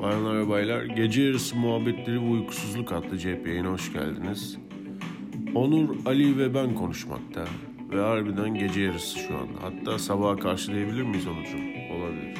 Bayanlar 0.00 0.38
ve 0.38 0.48
baylar, 0.48 0.84
gece 0.84 1.22
yarısı 1.22 1.56
muhabbetleri 1.56 2.16
ve 2.16 2.28
uykusuzluk 2.28 2.92
adlı 2.92 3.18
cep 3.18 3.46
yayına 3.46 3.68
hoş 3.68 3.92
geldiniz. 3.92 4.58
Onur, 5.54 5.96
Ali 6.06 6.38
ve 6.38 6.54
ben 6.54 6.74
konuşmakta 6.74 7.44
ve 7.90 8.00
harbiden 8.00 8.54
gece 8.54 8.80
yarısı 8.80 9.18
şu 9.18 9.36
anda. 9.36 9.62
Hatta 9.62 9.98
sabaha 9.98 10.36
karşı 10.36 10.72
diyebilir 10.72 11.02
miyiz 11.02 11.26
Onurcuğum? 11.26 11.94
Olabilir. 11.94 12.38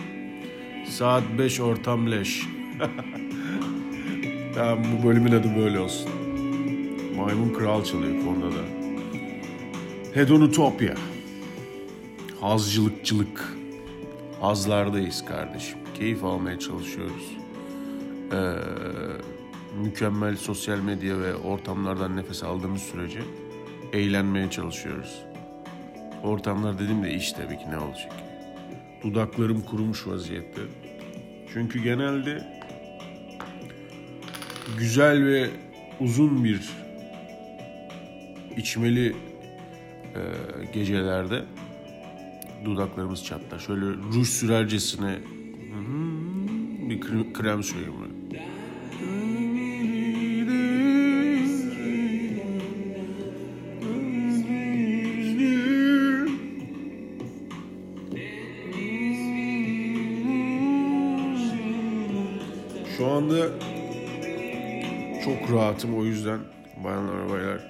Saat 0.84 1.22
5 1.38 1.60
ortam 1.60 2.10
leş. 2.10 2.46
tamam 4.54 4.84
bu 4.98 5.08
bölümün 5.08 5.32
adı 5.32 5.56
böyle 5.56 5.78
olsun. 5.78 6.15
Maymun 7.26 7.52
Kral 7.52 7.84
çalıyor 7.84 8.24
konuda 8.24 8.56
da. 8.56 8.62
Hedonutopya. 10.14 10.94
Hazcılıkçılık. 12.40 13.54
Hazlardayız 14.40 15.24
kardeşim. 15.24 15.78
Keyif 15.94 16.24
almaya 16.24 16.58
çalışıyoruz. 16.58 17.36
Ee, 18.32 18.52
mükemmel 19.82 20.36
sosyal 20.36 20.78
medya 20.78 21.20
ve 21.20 21.34
ortamlardan 21.34 22.16
nefes 22.16 22.42
aldığımız 22.42 22.82
sürece 22.82 23.20
eğlenmeye 23.92 24.50
çalışıyoruz. 24.50 25.22
Ortamlar 26.22 26.78
dedim 26.78 27.04
de 27.04 27.14
iş 27.14 27.32
tabii 27.32 27.58
ki 27.58 27.70
ne 27.70 27.78
olacak. 27.78 28.12
Dudaklarım 29.04 29.62
kurumuş 29.62 30.06
vaziyette. 30.06 30.60
Çünkü 31.52 31.82
genelde 31.82 32.62
güzel 34.78 35.26
ve 35.26 35.50
uzun 36.00 36.44
bir 36.44 36.85
içmeli 38.56 39.08
e, 39.08 40.22
gecelerde 40.72 41.44
dudaklarımız 42.64 43.24
çatlar. 43.24 43.58
Şöyle 43.58 43.86
ruj 43.86 44.28
sürercesine 44.28 45.18
hmm, 45.72 46.90
bir 46.90 47.00
krem, 47.00 47.32
krem 47.32 47.62
böyle. 47.62 48.16
Şu 62.96 63.06
anda 63.06 63.48
çok 65.24 65.52
rahatım 65.52 65.98
o 65.98 66.04
yüzden 66.04 66.40
bayanlar 66.84 67.30
baylar 67.30 67.65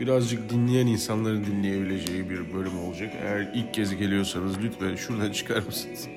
birazcık 0.00 0.50
dinleyen 0.50 0.86
insanların 0.86 1.44
dinleyebileceği 1.44 2.30
bir 2.30 2.54
bölüm 2.54 2.78
olacak. 2.78 3.12
Eğer 3.22 3.50
ilk 3.54 3.74
kez 3.74 3.96
geliyorsanız 3.96 4.58
lütfen 4.62 4.96
şuradan 4.96 5.32
çıkar 5.32 5.62
mısınız? 5.62 6.08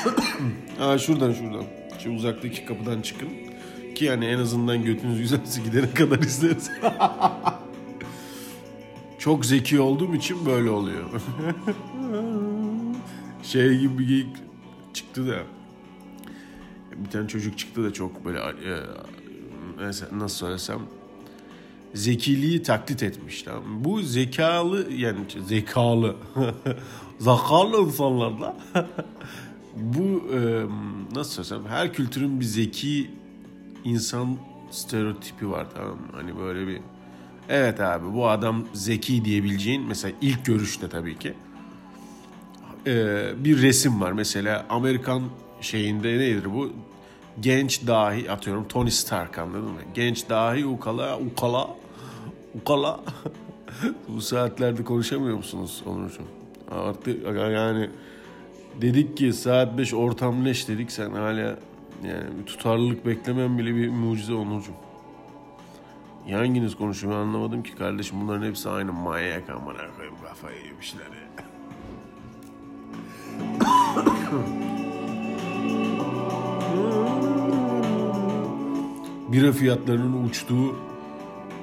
Aa 0.80 0.98
şuradan 0.98 1.32
şuradan. 1.32 1.64
Şu 1.98 2.10
uzaktaki 2.10 2.64
kapıdan 2.64 3.02
çıkın. 3.02 3.28
Ki 3.94 4.04
yani 4.04 4.24
en 4.24 4.38
azından 4.38 4.84
götünüz 4.84 5.18
güzelse 5.18 5.62
gidene 5.62 5.90
kadar 5.94 6.18
izleriz. 6.18 6.70
Çok 9.18 9.46
zeki 9.46 9.80
olduğum 9.80 10.14
için 10.14 10.46
böyle 10.46 10.70
oluyor. 10.70 11.04
şey 13.42 13.78
gibi 13.78 13.98
bir 13.98 14.08
geyik 14.08 14.36
çıktı 14.94 15.28
da. 15.28 15.42
Bir 16.96 17.10
tane 17.10 17.28
çocuk 17.28 17.58
çıktı 17.58 17.84
da 17.84 17.92
çok 17.92 18.24
böyle 18.24 18.38
e, 18.38 18.80
mesela 19.78 20.18
nasıl 20.18 20.36
söylesem 20.36 20.80
zekiliği 21.94 22.62
taklit 22.62 23.02
etmiş. 23.02 23.42
Tamam. 23.42 23.68
mı? 23.68 23.84
Bu 23.84 24.02
zekalı 24.02 24.92
yani 24.92 25.18
zekalı 25.46 26.16
zakalı 27.18 27.80
insanlarda 27.82 28.56
bu 29.76 30.22
e, 30.34 30.66
nasıl 31.14 31.44
söylesem 31.44 31.70
her 31.70 31.92
kültürün 31.92 32.40
bir 32.40 32.44
zeki 32.44 33.10
insan 33.84 34.36
stereotipi 34.70 35.50
var 35.50 35.66
tamam? 35.74 35.98
Hani 36.12 36.38
böyle 36.38 36.66
bir 36.66 36.80
evet 37.48 37.80
abi 37.80 38.14
bu 38.14 38.28
adam 38.28 38.64
zeki 38.72 39.24
diyebileceğin 39.24 39.82
mesela 39.82 40.14
ilk 40.20 40.44
görüşte 40.44 40.88
tabii 40.88 41.18
ki 41.18 41.34
e, 42.86 43.24
bir 43.44 43.62
resim 43.62 44.00
var. 44.00 44.12
Mesela 44.12 44.66
Amerikan 44.68 45.22
şeyinde 45.60 46.18
nedir 46.18 46.54
bu? 46.54 46.70
Genç 47.40 47.86
dahi 47.86 48.30
atıyorum 48.30 48.68
Tony 48.68 48.90
Stark 48.90 49.38
anladın 49.38 49.64
mı? 49.64 49.80
Genç 49.94 50.28
dahi 50.28 50.66
ukala 50.66 51.18
ukala 51.18 51.70
ukala 52.54 53.00
bu 54.08 54.20
saatlerde 54.20 54.84
konuşamıyor 54.84 55.36
musunuz 55.36 55.82
Onurcuğum? 55.86 56.28
Artık 56.70 57.26
yani 57.36 57.90
dedik 58.80 59.16
ki 59.16 59.32
saat 59.32 59.78
5 59.78 59.94
ortam 59.94 60.44
leş 60.44 60.68
dedik 60.68 60.92
sen 60.92 61.10
hala 61.10 61.56
yani 62.04 62.44
tutarlılık 62.46 63.06
beklemem 63.06 63.58
bile 63.58 63.74
bir 63.74 63.88
mucize 63.88 64.34
Onurcuğum. 64.34 64.74
Ya 66.28 66.38
Hanginiz 66.38 66.76
konuşuyor 66.76 67.14
anlamadım 67.14 67.62
ki 67.62 67.74
kardeşim 67.74 68.20
bunların 68.20 68.46
hepsi 68.46 68.68
aynı 68.68 68.92
manyak 68.92 69.50
amına 69.50 69.78
koyayım 69.96 70.16
kafayı 70.22 70.66
yemişler 70.66 71.06
ya. 71.06 71.28
bira 79.32 79.52
fiyatlarının 79.52 80.24
uçtuğu 80.28 80.76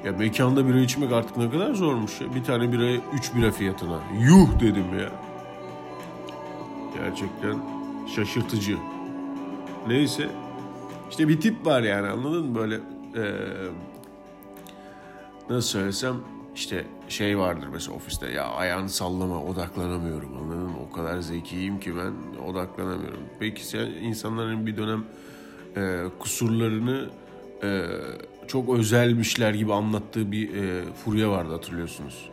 ya 0.07 0.13
mekanda 0.13 0.68
bira 0.68 0.79
içmek 0.79 1.12
artık 1.12 1.38
ne 1.38 1.50
kadar 1.51 1.73
zormuş 1.73 2.22
ya. 2.22 2.35
Bir 2.35 2.44
tane 2.44 2.72
biraya 2.72 3.00
3 3.13 3.35
bira 3.35 3.51
fiyatına. 3.51 4.00
Yuh 4.19 4.59
dedim 4.59 5.00
ya. 5.00 5.12
Gerçekten 6.95 7.59
şaşırtıcı. 8.16 8.78
Neyse. 9.88 10.29
İşte 11.09 11.28
bir 11.28 11.41
tip 11.41 11.66
var 11.66 11.81
yani 11.81 12.07
anladın 12.07 12.45
mı 12.45 12.56
böyle 12.56 12.75
eee, 13.16 13.34
nasıl 15.50 15.69
söylesem 15.69 16.16
işte 16.56 16.85
şey 17.09 17.38
vardır 17.39 17.68
mesela 17.74 17.95
ofiste 17.97 18.31
ya 18.31 18.45
ayağını 18.45 18.89
sallama 18.89 19.44
odaklanamıyorum 19.44 20.38
anladın 20.38 20.62
mı? 20.62 20.78
O 20.89 20.95
kadar 20.95 21.19
zekiyim 21.19 21.79
ki 21.79 21.94
ben 21.95 22.41
odaklanamıyorum. 22.44 23.19
Peki 23.39 23.66
sen 23.68 23.85
insanların 23.85 24.66
bir 24.66 24.78
dönem 24.78 25.03
e, 25.78 26.03
kusurlarını 26.19 27.09
e, 27.63 27.85
çok 28.47 28.69
özelmişler 28.69 29.53
gibi 29.53 29.74
anlattığı 29.74 30.31
bir 30.31 30.53
e, 30.53 30.84
furya 31.06 31.30
vardı 31.31 31.53
hatırlıyorsunuz. 31.53 32.30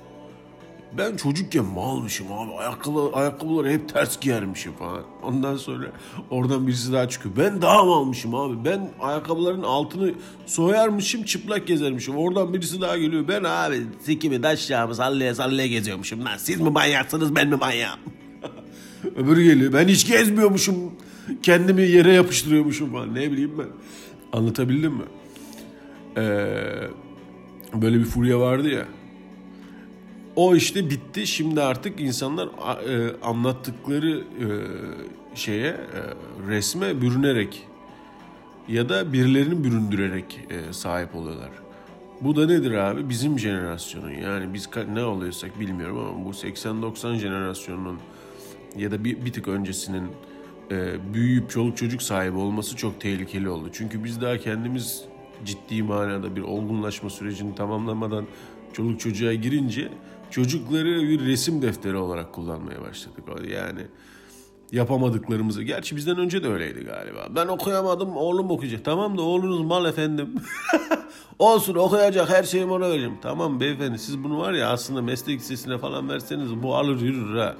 Ben 0.98 1.16
çocukken 1.16 1.64
malmışım 1.64 2.32
abi. 2.32 2.52
Ayakkabı, 2.52 3.10
ayakkabıları 3.12 3.70
hep 3.70 3.88
ters 3.88 4.20
giyermişim 4.20 4.72
falan. 4.72 5.02
Ondan 5.22 5.56
sonra 5.56 5.86
oradan 6.30 6.66
birisi 6.66 6.92
daha 6.92 7.08
çıkıyor. 7.08 7.36
Ben 7.36 7.62
daha 7.62 7.84
malmışım 7.84 8.34
abi. 8.34 8.64
Ben 8.64 8.90
ayakkabıların 9.00 9.62
altını 9.62 10.12
soyarmışım 10.46 11.22
çıplak 11.22 11.66
gezermişim. 11.66 12.16
Oradan 12.16 12.54
birisi 12.54 12.80
daha 12.80 12.98
geliyor. 12.98 13.28
Ben 13.28 13.44
abi 13.44 13.82
sikimi 14.02 14.42
taşacağımı 14.42 14.94
sallaya 14.94 15.34
sallaya 15.34 15.68
geziyormuşum. 15.68 16.24
Lan 16.24 16.36
siz 16.38 16.60
mi 16.60 16.70
manyaksınız 16.70 17.36
ben 17.36 17.48
mi 17.48 17.56
manyağım? 17.56 18.00
Öbürü 19.16 19.44
geliyor. 19.44 19.72
Ben 19.72 19.88
hiç 19.88 20.06
gezmiyormuşum. 20.06 20.76
Kendimi 21.42 21.82
yere 21.82 22.12
yapıştırıyormuşum 22.12 22.92
falan. 22.92 23.14
Ne 23.14 23.32
bileyim 23.32 23.58
ben. 23.58 23.68
Anlatabildim 24.38 24.92
mi? 24.92 25.04
Ee, 26.16 26.20
böyle 27.74 27.98
bir 27.98 28.04
furya 28.04 28.40
vardı 28.40 28.68
ya. 28.68 28.84
O 30.36 30.56
işte 30.56 30.90
bitti. 30.90 31.26
Şimdi 31.26 31.62
artık 31.62 32.00
insanlar 32.00 32.46
e, 32.46 33.20
anlattıkları 33.22 34.18
e, 34.18 34.46
şeye 35.34 35.68
e, 35.68 35.78
resme 36.48 37.00
bürünerek 37.00 37.66
ya 38.68 38.88
da 38.88 39.12
birilerini 39.12 39.64
büründürerek 39.64 40.40
e, 40.50 40.72
sahip 40.72 41.14
oluyorlar. 41.14 41.50
Bu 42.20 42.36
da 42.36 42.46
nedir 42.46 42.70
abi? 42.70 43.08
Bizim 43.08 43.38
jenerasyonun 43.38 44.10
yani 44.10 44.54
biz 44.54 44.68
ne 44.94 45.04
oluyorsak 45.04 45.60
bilmiyorum 45.60 45.98
ama 45.98 46.24
bu 46.24 46.30
80-90 46.30 47.18
jenerasyonunun 47.18 47.98
ya 48.76 48.90
da 48.90 49.04
bir, 49.04 49.24
bir 49.24 49.32
tık 49.32 49.48
öncesinin 49.48 50.08
e, 50.70 50.94
büyüyüp 51.14 51.50
çoluk 51.50 51.76
çocuk 51.76 52.02
sahibi 52.02 52.36
olması 52.36 52.76
çok 52.76 53.00
tehlikeli 53.00 53.48
oldu. 53.48 53.68
Çünkü 53.72 54.04
biz 54.04 54.20
daha 54.20 54.38
kendimiz 54.38 55.04
ciddi 55.44 55.82
manada 55.82 56.36
bir 56.36 56.42
olgunlaşma 56.42 57.10
sürecini 57.10 57.54
tamamlamadan 57.54 58.24
çoluk 58.72 59.00
çocuğa 59.00 59.34
girince 59.34 59.92
çocukları 60.30 61.02
bir 61.08 61.26
resim 61.26 61.62
defteri 61.62 61.96
olarak 61.96 62.32
kullanmaya 62.32 62.80
başladık. 62.82 63.24
Yani 63.50 63.80
yapamadıklarımızı. 64.72 65.62
Gerçi 65.62 65.96
bizden 65.96 66.18
önce 66.18 66.42
de 66.42 66.48
öyleydi 66.48 66.84
galiba. 66.84 67.26
Ben 67.30 67.46
okuyamadım 67.46 68.16
oğlum 68.16 68.50
okuyacak. 68.50 68.84
Tamam 68.84 69.18
da 69.18 69.22
oğlunuz 69.22 69.60
mal 69.60 69.86
efendim. 69.86 70.34
Olsun 71.38 71.74
okuyacak 71.74 72.30
her 72.30 72.42
şeyimi 72.42 72.72
ona 72.72 72.90
vereceğim. 72.90 73.18
Tamam 73.22 73.60
beyefendi 73.60 73.98
siz 73.98 74.24
bunu 74.24 74.38
var 74.38 74.52
ya 74.52 74.68
aslında 74.70 75.02
meslek 75.02 75.40
lisesine 75.40 75.78
falan 75.78 76.08
verseniz 76.08 76.62
bu 76.62 76.76
alır 76.76 77.00
yürür 77.00 77.36
ha. 77.38 77.56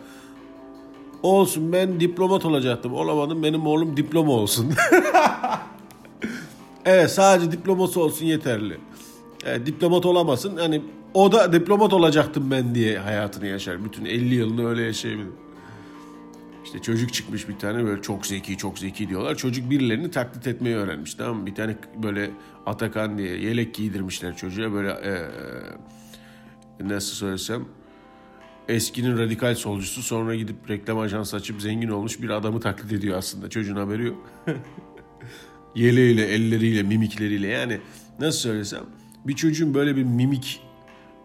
Olsun 1.22 1.72
ben 1.72 2.00
diplomat 2.00 2.44
olacaktım. 2.44 2.94
Olamadım 2.94 3.42
benim 3.42 3.66
oğlum 3.66 3.96
diploma 3.96 4.32
olsun. 4.32 4.74
evet 6.84 7.10
sadece 7.10 7.52
diploması 7.52 8.00
olsun 8.00 8.26
yeterli. 8.26 8.78
E, 9.44 9.66
diplomat 9.66 10.06
olamasın. 10.06 10.56
Hani 10.56 10.82
o 11.14 11.32
da 11.32 11.52
diplomat 11.52 11.92
olacaktım 11.92 12.50
ben 12.50 12.74
diye 12.74 12.98
hayatını 12.98 13.46
yaşar. 13.46 13.84
Bütün 13.84 14.04
50 14.04 14.34
yılını 14.34 14.68
öyle 14.68 14.82
yaşayabilir. 14.82 15.28
İşte 16.64 16.78
çocuk 16.78 17.12
çıkmış 17.12 17.48
bir 17.48 17.58
tane 17.58 17.84
böyle 17.84 18.02
çok 18.02 18.26
zeki 18.26 18.56
çok 18.56 18.78
zeki 18.78 19.08
diyorlar. 19.08 19.34
Çocuk 19.34 19.70
birilerini 19.70 20.10
taklit 20.10 20.46
etmeyi 20.46 20.76
öğrenmiş 20.76 21.14
tamam 21.14 21.36
mı? 21.36 21.46
Bir 21.46 21.54
tane 21.54 21.76
böyle 22.02 22.30
Atakan 22.66 23.18
diye 23.18 23.36
yelek 23.36 23.74
giydirmişler 23.74 24.36
çocuğa 24.36 24.72
böyle 24.72 24.90
e, 24.90 25.12
nasıl 26.80 27.14
söylesem 27.14 27.64
eskinin 28.68 29.18
radikal 29.18 29.54
solcusu 29.54 30.02
sonra 30.02 30.34
gidip 30.34 30.70
reklam 30.70 30.98
ajansı 30.98 31.36
açıp 31.36 31.60
zengin 31.60 31.88
olmuş 31.88 32.22
bir 32.22 32.30
adamı 32.30 32.60
taklit 32.60 32.92
ediyor 32.92 33.18
aslında. 33.18 33.50
Çocuğun 33.50 33.76
haberi 33.76 34.06
yok. 34.06 34.30
Yeleğiyle, 35.74 36.26
elleriyle, 36.26 36.82
mimikleriyle 36.82 37.46
yani 37.46 37.80
nasıl 38.20 38.38
söylesem 38.38 38.84
bir 39.24 39.34
çocuğun 39.36 39.74
böyle 39.74 39.96
bir 39.96 40.02
mimik 40.02 40.60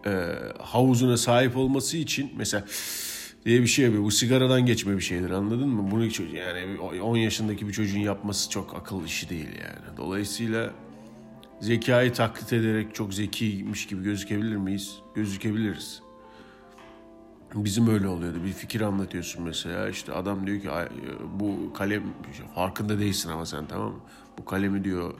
e, 0.06 0.10
havuzuna 0.58 1.16
sahip 1.16 1.56
olması 1.56 1.96
için 1.96 2.30
mesela 2.36 2.64
diye 3.44 3.60
bir 3.60 3.66
şey 3.66 3.84
yapıyor. 3.84 4.04
Bu 4.04 4.10
sigaradan 4.10 4.66
geçme 4.66 4.96
bir 4.96 5.02
şeydir 5.02 5.30
anladın 5.30 5.68
mı? 5.68 5.90
Bunu 5.90 6.08
yani 6.34 6.80
10 6.80 7.16
yaşındaki 7.16 7.68
bir 7.68 7.72
çocuğun 7.72 7.98
yapması 7.98 8.50
çok 8.50 8.74
akıl 8.74 9.04
işi 9.04 9.28
değil 9.30 9.48
yani. 9.48 9.96
Dolayısıyla 9.96 10.70
zekayı 11.60 12.12
taklit 12.12 12.52
ederek 12.52 12.94
çok 12.94 13.14
zekiymiş 13.14 13.86
gibi 13.86 14.02
gözükebilir 14.02 14.56
miyiz? 14.56 14.94
Gözükebiliriz. 15.14 16.02
Bizim 17.54 17.88
öyle 17.88 18.08
oluyordu. 18.08 18.38
Bir 18.44 18.52
fikir 18.52 18.80
anlatıyorsun 18.80 19.42
mesela. 19.42 19.88
işte 19.88 20.12
adam 20.12 20.46
diyor 20.46 20.60
ki 20.60 20.68
bu 21.34 21.72
kalem 21.72 22.02
farkında 22.54 22.98
değilsin 22.98 23.30
ama 23.30 23.46
sen 23.46 23.66
tamam 23.66 23.92
mı? 23.92 24.00
Bu 24.38 24.44
kalemi 24.44 24.84
diyor 24.84 25.14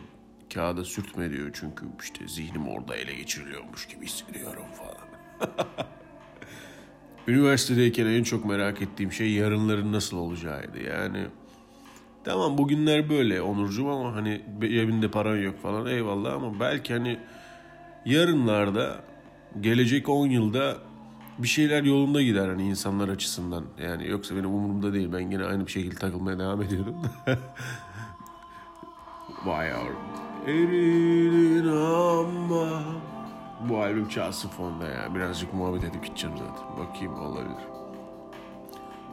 kağıda 0.55 0.85
sürtme 0.85 1.31
diyor. 1.31 1.51
Çünkü 1.53 1.87
işte 2.03 2.29
zihnim 2.29 2.69
orada 2.69 2.97
ele 2.97 3.15
geçiriliyormuş 3.15 3.87
gibi 3.87 4.07
hissediyorum 4.07 4.65
falan. 4.75 5.55
Üniversitedeyken 7.29 8.07
en 8.07 8.23
çok 8.23 8.45
merak 8.45 8.83
ettiğim 8.83 9.13
şey 9.13 9.33
yarınların 9.33 9.93
nasıl 9.93 10.17
olacağıydı. 10.17 10.83
Yani 10.83 11.27
tamam 12.25 12.59
bugünler 12.59 13.09
böyle 13.11 13.43
Onurcuğum 13.43 13.91
ama 13.91 14.15
hani 14.15 14.43
evinde 14.63 15.11
paran 15.11 15.37
yok 15.37 15.63
falan 15.63 15.87
eyvallah 15.87 16.33
ama 16.33 16.61
belki 16.61 16.93
hani 16.93 17.19
yarınlarda 18.05 19.01
gelecek 19.61 20.09
10 20.09 20.27
yılda 20.27 20.90
bir 21.43 21.49
şeyler 21.49 21.83
yolunda 21.83 22.23
gider 22.23 22.49
hani 22.49 22.69
insanlar 22.69 23.09
açısından. 23.09 23.65
Yani 23.83 24.09
yoksa 24.09 24.37
benim 24.37 24.55
umurumda 24.55 24.93
değil. 24.93 25.09
Ben 25.13 25.31
yine 25.31 25.45
aynı 25.45 25.67
bir 25.67 25.73
şekilde 25.73 25.95
takılmaya 25.95 26.39
devam 26.39 26.63
ediyordum. 26.63 26.97
Vay 29.45 29.69
yavrum. 29.69 29.97
Eridin 30.47 31.69
ama 31.69 32.83
bu 33.69 33.79
albüm 33.79 34.09
çalsın 34.09 34.49
fonda 34.49 34.87
ya. 34.87 35.15
Birazcık 35.15 35.55
muhabbet 35.55 35.85
edip 35.85 36.05
gideceğim 36.05 36.37
zaten. 36.39 36.87
Bakayım 36.87 37.21
olabilir. 37.21 37.65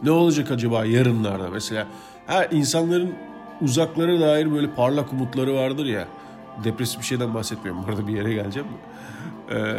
Ne 0.04 0.12
olacak 0.12 0.52
acaba 0.52 0.86
yarınlarda? 0.86 1.50
Mesela 1.50 1.88
her 2.28 2.52
insanların 2.52 3.14
uzaklara 3.62 4.20
dair 4.20 4.52
böyle 4.52 4.74
parlak 4.74 5.14
umutları 5.14 5.56
vardır 5.56 5.86
ya. 5.86 6.08
Depresif 6.64 7.00
bir 7.00 7.06
şeyden 7.06 7.34
bahsetmiyorum. 7.34 7.84
Bu 7.84 7.90
arada 7.90 8.08
bir 8.08 8.14
yere 8.14 8.34
geleceğim. 8.34 8.68
Ee, 9.52 9.78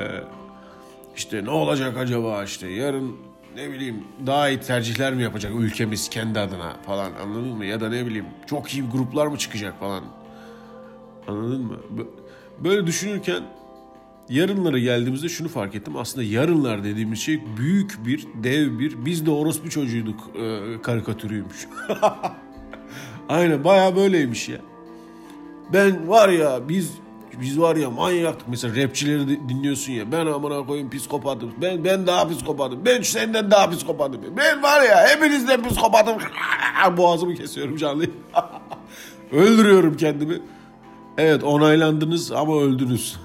işte 1.18 1.44
ne 1.44 1.50
olacak 1.50 1.96
acaba 1.96 2.44
işte 2.44 2.68
yarın 2.68 3.16
ne 3.56 3.70
bileyim 3.70 4.04
daha 4.26 4.48
iyi 4.48 4.60
tercihler 4.60 5.14
mi 5.14 5.22
yapacak 5.22 5.52
ülkemiz 5.58 6.08
kendi 6.08 6.40
adına 6.40 6.76
falan 6.86 7.12
anladın 7.22 7.56
mı? 7.56 7.64
Ya 7.64 7.80
da 7.80 7.88
ne 7.88 8.06
bileyim 8.06 8.26
çok 8.46 8.74
iyi 8.74 8.82
gruplar 8.82 9.26
mı 9.26 9.38
çıkacak 9.38 9.80
falan. 9.80 10.04
Anladın 11.28 11.62
mı? 11.62 11.76
Böyle 12.58 12.86
düşünürken 12.86 13.42
yarınlara 14.28 14.78
geldiğimizde 14.78 15.28
şunu 15.28 15.48
fark 15.48 15.74
ettim. 15.74 15.96
Aslında 15.96 16.24
yarınlar 16.24 16.84
dediğimiz 16.84 17.18
şey 17.18 17.40
büyük 17.56 18.06
bir, 18.06 18.26
dev 18.42 18.78
bir, 18.78 19.04
biz 19.04 19.26
de 19.26 19.30
orospu 19.30 19.70
çocuğuyduk 19.70 20.30
e, 20.36 20.82
karikatürüymüş. 20.82 21.68
Aynen 23.28 23.64
baya 23.64 23.96
böyleymiş 23.96 24.48
ya. 24.48 24.58
Ben 25.72 26.08
var 26.08 26.28
ya 26.28 26.68
biz 26.68 26.92
biz 27.40 27.61
var 27.61 27.76
ya 27.76 27.90
manyaktık. 27.90 28.49
Mesela 28.49 28.82
rapçileri 28.82 29.49
dinliyorsun 29.49 29.93
ya. 29.93 30.12
Ben 30.12 30.26
amına 30.26 30.67
koyayım 30.67 30.90
psikopatım. 30.90 31.55
Ben 31.62 31.85
ben 31.85 32.06
daha 32.06 32.29
psikopatım. 32.29 32.85
Ben 32.85 33.02
senden 33.02 33.50
daha 33.50 33.70
psikopatım. 33.70 34.20
Ben 34.37 34.62
var 34.62 34.82
ya 34.82 35.08
hepinizden 35.08 35.69
psikopatım. 35.69 36.17
Boğazımı 36.96 37.35
kesiyorum 37.35 37.76
canlı. 37.76 38.05
Öldürüyorum 39.32 39.96
kendimi. 39.96 40.38
Evet 41.19 41.44
onaylandınız 41.44 42.32
ama 42.32 42.61
öldünüz. 42.61 43.17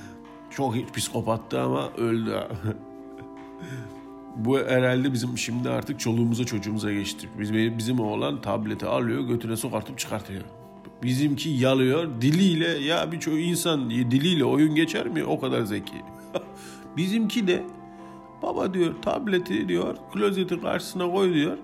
Çok 0.50 0.94
psikopattı 0.94 1.60
ama 1.60 1.88
öldü. 1.96 2.48
Bu 4.36 4.58
herhalde 4.58 5.12
bizim 5.12 5.38
şimdi 5.38 5.70
artık 5.70 6.00
çoluğumuza 6.00 6.44
çocuğumuza 6.44 6.92
geçti. 6.92 7.28
Biz, 7.38 7.52
bizim 7.52 8.00
oğlan 8.00 8.40
tableti 8.40 8.86
alıyor 8.86 9.20
götüne 9.20 9.56
sokartıp 9.56 9.98
çıkartıyor. 9.98 10.42
Bizimki 11.02 11.48
yalıyor 11.48 12.08
diliyle 12.20 12.68
ya 12.68 13.12
birçok 13.12 13.40
insan 13.40 13.90
diliyle 13.90 14.44
oyun 14.44 14.74
geçer 14.74 15.08
mi 15.08 15.24
o 15.24 15.40
kadar 15.40 15.62
zeki. 15.62 15.96
Bizimki 16.96 17.48
de 17.48 17.62
baba 18.42 18.74
diyor 18.74 18.94
tableti 19.02 19.68
diyor 19.68 19.96
klozetin 20.12 20.58
karşısına 20.58 21.12
koy 21.12 21.34
diyor. 21.34 21.58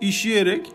İşeyerek 0.00 0.66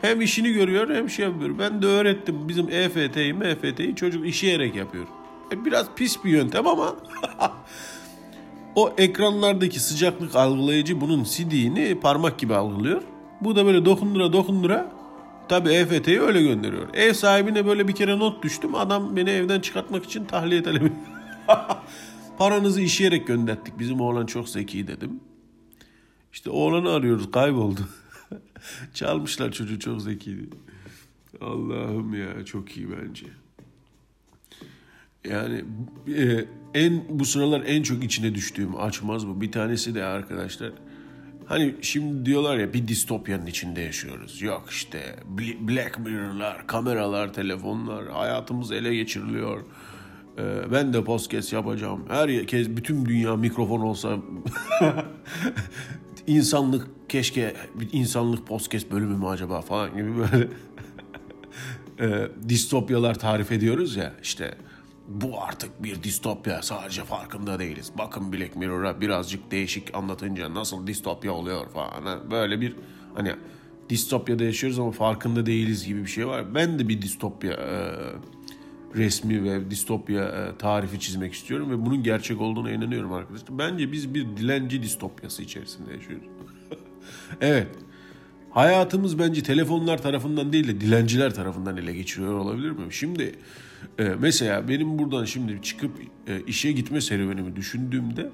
hem 0.00 0.20
işini 0.20 0.52
görüyor 0.52 0.94
hem 0.94 1.10
şey 1.10 1.24
yapıyor. 1.24 1.58
Ben 1.58 1.82
de 1.82 1.86
öğrettim 1.86 2.48
bizim 2.48 2.70
EFT'yi 2.70 3.34
MFT'yi 3.34 3.96
çocuk 3.96 4.26
işeyerek 4.26 4.76
yapıyor. 4.76 5.04
E 5.52 5.64
biraz 5.64 5.86
pis 5.96 6.24
bir 6.24 6.30
yöntem 6.30 6.66
ama 6.66 6.96
o 8.74 8.92
ekranlardaki 8.98 9.80
sıcaklık 9.80 10.36
algılayıcı 10.36 11.00
bunun 11.00 11.24
sidiğini 11.24 12.00
parmak 12.00 12.38
gibi 12.38 12.54
algılıyor. 12.54 13.02
Bu 13.40 13.56
da 13.56 13.66
böyle 13.66 13.84
dokundura 13.84 14.32
dokundura 14.32 14.92
tabi 15.48 15.70
EFT'yi 15.70 16.20
öyle 16.20 16.42
gönderiyor. 16.42 16.94
Ev 16.94 17.12
sahibine 17.12 17.66
böyle 17.66 17.88
bir 17.88 17.94
kere 17.94 18.18
not 18.18 18.42
düştüm. 18.42 18.74
Adam 18.74 19.16
beni 19.16 19.30
evden 19.30 19.60
çıkartmak 19.60 20.04
için 20.04 20.24
tahliye 20.24 20.62
talebi. 20.62 20.92
Paranızı 22.38 22.80
işeyerek 22.80 23.26
gönderdik. 23.26 23.78
Bizim 23.78 24.00
oğlan 24.00 24.26
çok 24.26 24.48
zeki 24.48 24.86
dedim. 24.86 25.20
İşte 26.32 26.50
oğlanı 26.50 26.90
arıyoruz 26.90 27.30
kayboldu. 27.30 27.80
Çalmışlar 28.94 29.52
çocuğu 29.52 29.78
çok 29.78 30.02
zekiydi. 30.02 30.56
Allah'ım 31.40 32.14
ya 32.14 32.44
çok 32.44 32.76
iyi 32.76 32.88
bence. 32.90 33.26
Yani 35.28 35.64
e, 36.16 36.44
en 36.74 37.02
bu 37.08 37.24
sıralar 37.24 37.62
en 37.66 37.82
çok 37.82 38.04
içine 38.04 38.34
düştüğüm 38.34 38.76
açmaz 38.76 39.26
bu. 39.26 39.40
Bir 39.40 39.52
tanesi 39.52 39.94
de 39.94 40.04
arkadaşlar. 40.04 40.72
Hani 41.46 41.74
şimdi 41.82 42.26
diyorlar 42.26 42.58
ya 42.58 42.72
bir 42.72 42.88
distopyanın 42.88 43.46
içinde 43.46 43.80
yaşıyoruz. 43.80 44.42
Yok 44.42 44.64
işte 44.70 45.16
Black 45.60 45.98
Mirror'lar, 45.98 46.66
kameralar, 46.66 47.32
telefonlar, 47.32 48.08
hayatımız 48.08 48.72
ele 48.72 48.94
geçiriliyor. 48.94 49.60
Ee, 50.38 50.72
ben 50.72 50.92
de 50.92 51.04
podcast 51.04 51.52
yapacağım. 51.52 52.04
Herkes, 52.08 52.68
bütün 52.68 53.06
dünya 53.06 53.36
mikrofon 53.36 53.80
olsa 53.80 54.16
insanlık 56.26 56.86
keşke 57.08 57.54
insanlık 57.92 58.46
podcast 58.46 58.90
bölümü 58.90 59.16
mü 59.16 59.26
acaba 59.26 59.60
falan 59.60 59.96
gibi 59.96 60.10
böyle 60.16 60.48
e, 62.00 62.28
distopyalar 62.48 63.18
tarif 63.18 63.52
ediyoruz 63.52 63.96
ya 63.96 64.12
işte 64.22 64.54
bu 65.08 65.42
artık 65.42 65.82
bir 65.82 66.02
distopya 66.02 66.62
sadece 66.62 67.04
farkında 67.04 67.58
değiliz. 67.58 67.92
Bakın 67.98 68.32
Black 68.32 68.56
Mirror'a 68.56 69.00
birazcık 69.00 69.50
değişik 69.50 69.94
anlatınca 69.94 70.54
nasıl 70.54 70.86
distopya 70.86 71.32
oluyor 71.32 71.70
falan. 71.70 72.30
Böyle 72.30 72.60
bir 72.60 72.76
hani 73.14 73.32
distopyada 73.90 74.44
yaşıyoruz 74.44 74.78
ama 74.78 74.90
farkında 74.90 75.46
değiliz 75.46 75.86
gibi 75.86 76.02
bir 76.02 76.10
şey 76.10 76.26
var. 76.26 76.54
Ben 76.54 76.78
de 76.78 76.88
bir 76.88 77.02
distopya 77.02 77.52
e, 77.52 77.92
resmi 78.94 79.44
ve 79.44 79.70
distopya 79.70 80.24
e, 80.24 80.58
tarifi 80.58 81.00
çizmek 81.00 81.34
istiyorum 81.34 81.70
ve 81.70 81.86
bunun 81.86 82.02
gerçek 82.02 82.40
olduğuna 82.40 82.70
inanıyorum 82.70 83.12
arkadaşlar. 83.12 83.58
Bence 83.58 83.92
biz 83.92 84.14
bir 84.14 84.36
dilenci 84.36 84.82
distopyası 84.82 85.42
içerisinde 85.42 85.92
yaşıyoruz. 85.92 86.26
evet. 87.40 87.68
Hayatımız 88.50 89.18
bence 89.18 89.42
telefonlar 89.42 90.02
tarafından 90.02 90.52
değil 90.52 90.68
de 90.68 90.80
dilenciler 90.80 91.34
tarafından 91.34 91.76
ele 91.76 91.92
geçiriyor 91.92 92.34
olabilir 92.34 92.70
mi? 92.70 92.86
Şimdi 92.90 93.34
e, 93.98 94.04
mesela 94.20 94.68
benim 94.68 94.98
buradan 94.98 95.24
şimdi 95.24 95.62
çıkıp 95.62 95.90
e, 96.26 96.40
işe 96.46 96.72
gitme 96.72 97.00
serüvenimi 97.00 97.56
düşündüğümde 97.56 98.30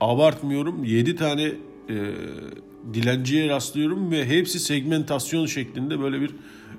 abartmıyorum 0.00 0.84
7 0.84 1.16
tane 1.16 1.42
e, 1.42 1.54
dilenciye 2.94 3.48
rastlıyorum 3.48 4.10
ve 4.10 4.28
hepsi 4.28 4.60
segmentasyon 4.60 5.46
şeklinde 5.46 6.00
böyle 6.00 6.20
bir 6.20 6.34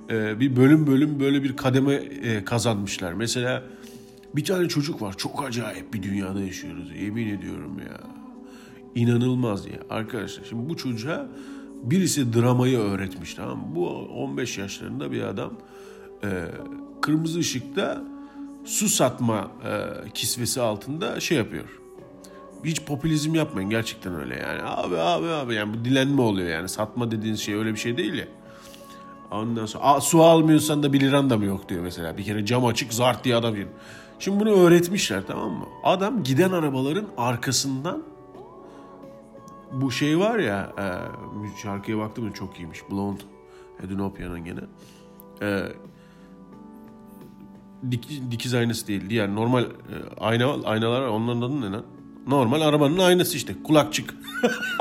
e, 0.09 0.39
bir 0.39 0.55
bölüm 0.55 0.87
bölüm 0.87 1.19
böyle 1.19 1.43
bir 1.43 1.55
kademe 1.55 1.93
e, 1.93 2.45
kazanmışlar. 2.45 3.13
Mesela 3.13 3.63
bir 4.35 4.43
tane 4.43 4.67
çocuk 4.67 5.01
var 5.01 5.17
çok 5.17 5.45
acayip 5.45 5.93
bir 5.93 6.03
dünyada 6.03 6.41
yaşıyoruz 6.41 6.91
yemin 7.01 7.27
ediyorum 7.27 7.79
ya. 7.79 7.99
İnanılmaz 8.95 9.65
ya 9.65 9.79
arkadaşlar. 9.89 10.45
Şimdi 10.45 10.69
bu 10.69 10.77
çocuğa 10.77 11.27
birisi 11.83 12.33
dramayı 12.33 12.77
öğretmiş 12.77 13.33
tamam 13.33 13.57
mı? 13.57 13.75
Bu 13.75 13.89
15 13.89 14.57
yaşlarında 14.57 15.11
bir 15.11 15.21
adam 15.21 15.53
e, 16.23 16.29
kırmızı 17.03 17.39
ışıkta 17.39 18.01
su 18.65 18.89
satma 18.89 19.51
e, 19.65 20.09
kisvesi 20.13 20.61
altında 20.61 21.19
şey 21.19 21.37
yapıyor. 21.37 21.79
Hiç 22.63 22.81
popülizm 22.85 23.35
yapmayın 23.35 23.69
gerçekten 23.69 24.15
öyle 24.15 24.35
yani. 24.35 24.61
Abi 24.63 24.97
abi 24.97 25.27
abi 25.27 25.53
yani 25.55 25.73
bu 25.73 25.85
dilenme 25.85 26.21
oluyor 26.21 26.49
yani. 26.49 26.69
Satma 26.69 27.11
dediğiniz 27.11 27.39
şey 27.39 27.55
öyle 27.55 27.71
bir 27.71 27.77
şey 27.77 27.97
değil 27.97 28.13
ya. 28.13 28.25
Ondan 29.31 29.65
sonra 29.65 29.83
"Aa, 29.83 30.01
su 30.01 30.23
almıyorsan 30.23 30.83
da 30.83 30.93
1 30.93 30.99
liran 30.99 31.29
da 31.29 31.37
mı 31.37 31.45
yok 31.45 31.69
diyor 31.69 31.81
mesela. 31.81 32.17
Bir 32.17 32.23
kere 32.23 32.45
cam 32.45 32.65
açık 32.65 32.93
zart 32.93 33.23
diye 33.23 33.35
adam 33.35 33.51
geliyor. 33.51 33.69
Şimdi 34.19 34.39
bunu 34.39 34.49
öğretmişler 34.49 35.23
tamam 35.27 35.51
mı? 35.51 35.65
Adam 35.83 36.23
giden 36.23 36.51
arabaların 36.51 37.05
arkasından 37.17 38.03
bu 39.71 39.91
şey 39.91 40.19
var 40.19 40.39
ya 40.39 40.73
e, 40.79 40.85
şarkıya 41.61 41.97
baktım 41.97 42.31
çok 42.31 42.59
iyiymiş. 42.59 42.79
Blonde. 42.91 43.21
Edinopia'nın 43.85 44.45
gene. 44.45 44.59
E, 45.41 45.67
dik, 47.91 48.31
dikiz 48.31 48.53
aynası 48.53 48.87
değil. 48.87 49.09
Diğer 49.09 49.35
normal 49.35 49.63
e, 49.63 49.67
ayna 50.19 50.53
aynalar 50.65 51.07
onların 51.07 51.41
adı 51.41 51.61
ne 51.61 51.71
lan? 51.71 51.83
Normal 52.27 52.61
arabanın 52.61 52.97
aynası 52.97 53.37
işte. 53.37 53.55
Kulakçık. 53.63 54.15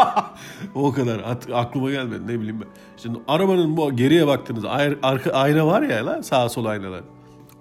o 0.74 0.92
kadar. 0.92 1.18
At, 1.18 1.48
aklıma 1.52 1.90
gelmedi 1.90 2.22
ne 2.26 2.40
bileyim 2.40 2.60
ben. 2.60 2.68
İşte 2.96 3.08
arabanın 3.28 3.76
bu 3.76 3.96
geriye 3.96 4.26
baktığınız 4.26 4.64
ay- 4.64 4.98
arka 5.02 5.30
ayna 5.30 5.66
var 5.66 5.82
ya 5.82 6.06
lan 6.06 6.20
sağa 6.20 6.48
sola 6.48 6.68
aynalar. 6.68 7.00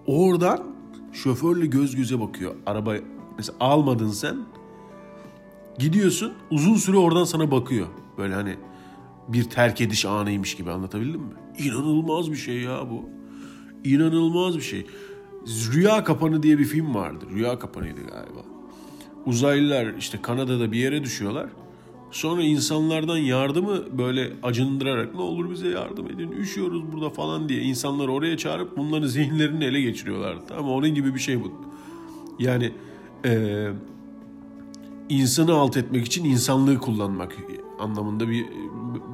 Oradan 0.08 0.64
şoförle 1.14 1.66
göz 1.66 1.96
göze 1.96 2.20
bakıyor. 2.20 2.56
Araba 2.66 2.94
mesela 3.38 3.58
almadın 3.60 4.10
sen. 4.10 4.38
Gidiyorsun 5.80 6.34
uzun 6.52 6.76
süre 6.76 6.98
oradan 6.98 7.24
sana 7.24 7.52
bakıyor. 7.52 7.88
Böyle 8.18 8.34
hani 8.34 8.56
bir 9.28 9.44
terk 9.44 9.82
ediş 9.82 10.06
anıymış 10.06 10.56
gibi 10.56 10.72
anlatabildim 10.72 11.22
mi? 11.22 11.34
İnanılmaz 11.58 12.32
bir 12.32 12.36
şey 12.36 12.62
ya 12.62 12.90
bu. 12.90 13.10
İnanılmaz 13.84 14.56
bir 14.56 14.62
şey. 14.62 14.86
Rüya 15.48 16.04
Kapanı 16.04 16.44
diye 16.44 16.60
bir 16.60 16.66
film 16.66 16.96
vardı. 16.96 17.26
Rüya 17.36 17.60
Kapanı'ydı 17.60 18.02
galiba. 18.02 18.40
Uzaylılar 19.26 19.94
işte 20.00 20.22
Kanada'da 20.22 20.72
bir 20.72 20.80
yere 20.80 21.04
düşüyorlar. 21.04 21.50
Sonra 22.12 22.42
insanlardan 22.44 23.18
yardımı 23.18 23.98
böyle 23.98 24.34
acındırarak 24.44 25.16
ne 25.16 25.22
olur 25.22 25.52
bize 25.52 25.68
yardım 25.68 26.08
edin 26.08 26.32
üşüyoruz 26.32 26.92
burada 26.92 27.10
falan 27.10 27.50
diye 27.50 27.62
insanları 27.62 28.12
oraya 28.12 28.38
çağırıp 28.38 28.78
bunların 28.78 29.08
zihinlerini 29.08 29.64
ele 29.66 29.82
geçiriyorlar. 29.82 30.38
Tamam 30.48 30.66
mı? 30.66 30.72
onun 30.72 30.96
gibi 30.96 31.16
bir 31.16 31.20
şey 31.20 31.44
bu. 31.44 31.52
Yani 32.40 32.72
eee 33.26 33.72
insanı 35.10 35.54
alt 35.54 35.78
etmek 35.78 36.06
için 36.06 36.26
insanlığı 36.26 36.78
kullanmak 36.78 37.38
anlamında 37.82 38.30
bir 38.30 38.46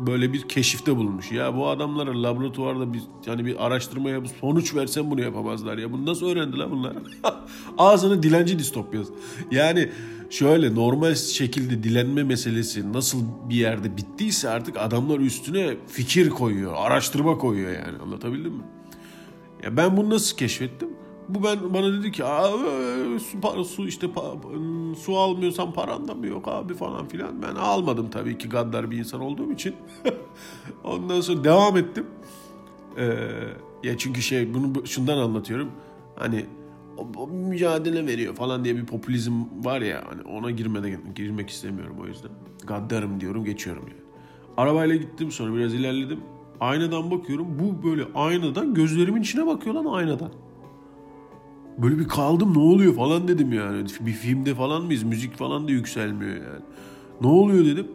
böyle 0.07 0.33
bir 0.33 0.41
keşifte 0.41 0.95
bulunmuş. 0.95 1.31
Ya 1.31 1.55
bu 1.55 1.67
adamlara 1.67 2.24
laboratuvarda 2.24 2.93
bir 2.93 3.01
yani 3.25 3.45
bir 3.45 3.65
araştırma 3.65 4.09
yapıp 4.09 4.31
sonuç 4.41 4.75
versen 4.75 5.12
bunu 5.12 5.21
yapamazlar 5.21 5.77
ya. 5.77 5.91
Bunu 5.91 6.05
nasıl 6.05 6.27
öğrendiler 6.27 6.71
bunlar? 6.71 6.93
Ağzını 7.77 8.24
dilenci 8.24 8.59
distopyası. 8.59 9.13
Yani 9.51 9.89
şöyle 10.29 10.75
normal 10.75 11.15
şekilde 11.15 11.83
dilenme 11.83 12.24
meselesi 12.24 12.93
nasıl 12.93 13.24
bir 13.50 13.55
yerde 13.55 13.97
bittiyse 13.97 14.50
artık 14.50 14.77
adamlar 14.77 15.19
üstüne 15.19 15.77
fikir 15.88 16.29
koyuyor, 16.29 16.74
araştırma 16.77 17.38
koyuyor 17.38 17.71
yani. 17.71 17.97
Anlatabildim 18.03 18.53
mi? 18.53 18.63
Ya 19.63 19.77
ben 19.77 19.97
bunu 19.97 20.09
nasıl 20.09 20.38
keşfettim? 20.38 20.89
Bu 21.29 21.43
ben 21.43 21.74
bana 21.74 21.93
dedi 21.93 22.12
ki 22.12 22.24
e, 22.24 23.19
su, 23.19 23.41
para, 23.41 23.63
su 23.63 23.88
işte 23.88 24.07
pa- 24.07 24.96
su 24.96 25.17
almıyorsan 25.17 25.74
paran 25.74 26.07
da 26.07 26.13
mı 26.15 26.27
yok 26.27 26.48
abi 26.48 26.74
falan 26.74 27.07
filan. 27.07 27.41
Ben 27.41 27.55
almadım 27.55 28.10
tabii 28.10 28.38
ki 28.38 28.50
gaddar 28.50 28.91
bir 28.91 28.98
insan 28.98 29.22
olduğum 29.22 29.51
için. 29.51 29.75
Ondan 30.84 31.22
sonra 31.22 31.43
devam 31.43 31.77
ettim. 31.77 32.05
Ee, 32.98 33.05
ya 33.84 33.98
çünkü 33.98 34.22
şey 34.22 34.53
bunu 34.53 34.88
şundan 34.88 35.17
anlatıyorum. 35.17 35.72
Hani 36.15 36.46
o, 36.98 37.07
o 37.17 37.27
mücadele 37.27 38.07
veriyor 38.07 38.36
falan 38.36 38.63
diye 38.65 38.75
bir 38.75 38.86
popülizm 38.86 39.34
var 39.63 39.81
ya 39.81 40.03
hani 40.10 40.22
ona 40.38 40.51
girmede 40.51 41.00
girmek 41.15 41.50
istemiyorum 41.50 41.96
o 42.03 42.07
yüzden. 42.07 42.31
Gaddarım 42.67 43.19
diyorum 43.19 43.46
geçiyorum 43.46 43.84
yani. 43.88 44.01
Arabayla 44.57 44.96
gittim 44.96 45.31
sonra 45.31 45.55
biraz 45.55 45.74
ilerledim. 45.74 46.19
Aynadan 46.60 47.12
bakıyorum. 47.12 47.48
Bu 47.60 47.89
böyle 47.89 48.03
aynadan 48.15 48.74
gözlerimin 48.74 49.22
içine 49.22 49.48
bakıyor 49.48 49.75
lan 49.75 49.86
aynadan. 49.86 50.31
Böyle 51.77 52.00
bir 52.00 52.07
kaldım 52.07 52.53
ne 52.53 52.60
oluyor 52.60 52.96
falan 52.96 53.27
dedim 53.27 53.53
yani. 53.53 53.86
Bir 54.00 54.12
filmde 54.12 54.55
falan 54.55 54.84
mıyız? 54.84 55.03
Müzik 55.03 55.38
falan 55.38 55.67
da 55.67 55.72
yükselmiyor 55.72 56.36
yani. 56.36 56.63
Ne 57.22 57.27
oluyor 57.27 57.65
dedim. 57.65 57.88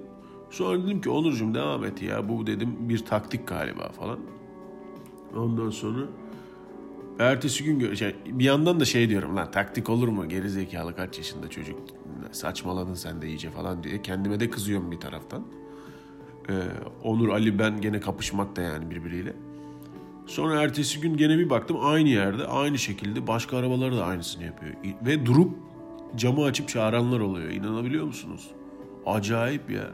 Sonra 0.51 0.83
dedim 0.85 1.01
ki 1.01 1.11
Onurcuğum 1.11 1.55
devam 1.55 1.85
et 1.85 2.03
ya. 2.03 2.29
Bu 2.29 2.47
dedim 2.47 2.77
bir 2.81 3.05
taktik 3.05 3.47
galiba 3.49 3.89
falan. 3.89 4.19
Ondan 5.37 5.71
sonra 5.71 6.01
ertesi 7.19 7.65
gün 7.65 7.81
gö- 7.81 7.97
şey, 7.97 8.17
bir 8.27 8.45
yandan 8.45 8.81
da 8.81 8.85
şey 8.85 9.09
diyorum 9.09 9.37
lan 9.37 9.51
taktik 9.51 9.91
olur 9.91 10.09
mu? 10.09 10.29
Geri 10.29 10.51
zekalı 10.51 10.97
kaç 10.97 11.19
yaşında 11.19 11.51
çocuk 11.51 11.79
saçmaladın 12.33 12.95
sen 12.95 13.23
de 13.23 13.29
iyice 13.29 13.51
falan 13.51 13.83
diye. 13.83 14.03
Kendime 14.03 14.41
de 14.41 14.51
kızıyorum 14.51 14.91
bir 14.91 15.01
taraftan. 15.01 15.43
Ee, 16.51 16.53
Onur 17.05 17.29
Ali 17.29 17.59
ben 17.59 17.81
gene 17.81 18.01
kapışmak 18.01 18.57
da 18.57 18.61
yani 18.61 18.91
birbiriyle. 18.91 19.37
Sonra 20.27 20.63
ertesi 20.63 21.01
gün 21.01 21.17
gene 21.17 21.39
bir 21.39 21.51
baktım 21.51 21.77
aynı 21.81 22.09
yerde 22.09 22.47
aynı 22.47 22.79
şekilde 22.79 23.27
başka 23.27 23.57
arabalar 23.57 23.97
da 23.97 24.05
aynısını 24.05 24.45
yapıyor. 24.45 24.75
Ve 25.07 25.27
durup 25.27 25.51
camı 26.17 26.45
açıp 26.45 26.69
çağıranlar 26.69 27.21
oluyor. 27.21 27.51
İnanabiliyor 27.51 28.05
musunuz? 28.05 28.51
Acayip 29.07 29.71
ya. 29.71 29.91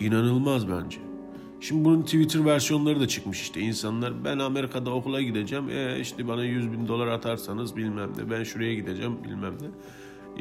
İnanılmaz 0.00 0.68
bence. 0.68 0.98
Şimdi 1.60 1.84
bunun 1.84 2.02
Twitter 2.02 2.44
versiyonları 2.44 3.00
da 3.00 3.08
çıkmış 3.08 3.42
işte. 3.42 3.60
insanlar 3.60 4.24
ben 4.24 4.38
Amerika'da 4.38 4.90
okula 4.90 5.22
gideceğim. 5.22 5.70
E 5.70 6.00
işte 6.00 6.28
bana 6.28 6.44
100 6.44 6.72
bin 6.72 6.88
dolar 6.88 7.06
atarsanız 7.06 7.76
bilmem 7.76 8.10
ne. 8.18 8.30
Ben 8.30 8.44
şuraya 8.44 8.74
gideceğim 8.74 9.24
bilmem 9.24 9.54
ne. 9.60 9.68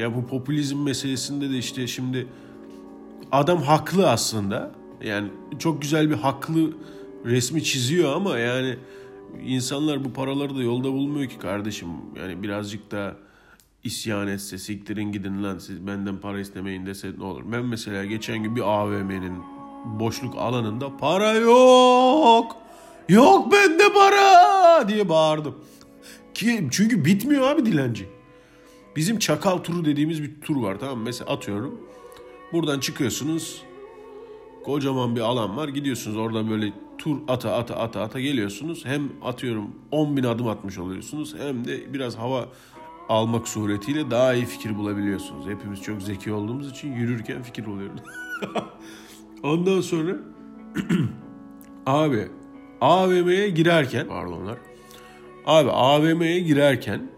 Ya 0.04 0.16
bu 0.16 0.28
popülizm 0.28 0.84
meselesinde 0.84 1.50
de 1.50 1.58
işte 1.58 1.88
şimdi 1.88 2.28
adam 3.32 3.62
haklı 3.62 4.10
aslında. 4.10 4.72
Yani 5.04 5.28
çok 5.60 5.82
güzel 5.82 6.10
bir 6.10 6.16
haklı 6.16 6.74
resmi 7.26 7.64
çiziyor 7.64 8.16
ama 8.16 8.40
yani 8.40 8.78
insanlar 9.46 10.06
bu 10.06 10.14
paraları 10.14 10.56
da 10.56 10.64
yolda 10.64 10.92
bulmuyor 10.94 11.30
ki 11.30 11.38
kardeşim. 11.38 11.90
Yani 12.20 12.44
birazcık 12.44 12.92
da 12.92 13.16
isyan 13.84 14.28
etse 14.28 14.58
siktirin 14.58 15.12
gidin 15.12 15.44
lan 15.44 15.58
siz 15.58 15.88
benden 15.88 16.18
para 16.18 16.40
istemeyin 16.40 16.86
dese 16.86 17.12
ne 17.18 17.24
olur. 17.24 17.44
Ben 17.46 17.66
mesela 17.66 18.06
geçen 18.06 18.44
gün 18.44 18.56
bir 18.56 18.62
AVM'nin 18.62 19.34
boşluk 19.86 20.36
alanında 20.38 20.98
para 20.98 21.34
yok. 21.34 22.58
Yok 23.10 23.52
bende 23.52 23.94
para 23.94 24.90
diye 24.90 25.10
bağırdım. 25.10 25.56
Ki 26.34 26.68
çünkü 26.72 27.06
bitmiyor 27.06 27.48
abi 27.48 27.66
dilenci. 27.66 28.10
Bizim 28.96 29.20
çakal 29.20 29.58
turu 29.58 29.86
dediğimiz 29.86 30.24
bir 30.24 30.42
tur 30.42 30.56
var 30.56 30.80
tamam 30.80 30.98
mı? 30.98 31.04
Mesela 31.04 31.32
atıyorum. 31.32 31.80
Buradan 32.54 32.80
çıkıyorsunuz. 32.80 33.62
Kocaman 34.66 35.16
bir 35.16 35.22
alan 35.22 35.58
var. 35.58 35.68
Gidiyorsunuz 35.68 36.18
oradan 36.18 36.50
böyle 36.50 36.74
tur 36.98 37.18
ata 37.28 37.56
ata 37.56 37.76
ata 37.76 38.02
ata 38.02 38.20
geliyorsunuz. 38.20 38.86
Hem 38.86 39.10
atıyorum 39.24 39.76
10 39.92 40.18
bin 40.18 40.24
adım 40.24 40.48
atmış 40.48 40.78
oluyorsunuz. 40.78 41.36
Hem 41.40 41.66
de 41.66 41.94
biraz 41.94 42.18
hava 42.18 42.46
almak 43.10 43.48
suretiyle 43.48 44.12
daha 44.12 44.34
iyi 44.34 44.46
fikir 44.46 44.78
bulabiliyorsunuz. 44.78 45.48
Hepimiz 45.48 45.82
çok 45.82 46.02
zeki 46.02 46.34
olduğumuz 46.34 46.72
için 46.72 46.94
yürürken 46.94 47.44
fikir 47.44 47.66
buluyoruz. 47.66 48.02
Ondan 49.44 49.82
sonra 49.82 50.16
abi 51.86 52.28
AVM'ye 52.82 53.50
girerken 53.50 54.08
pardonlar. 54.08 54.58
Abi 55.46 55.70
AVM'ye 55.72 56.40
girerken 56.40 57.10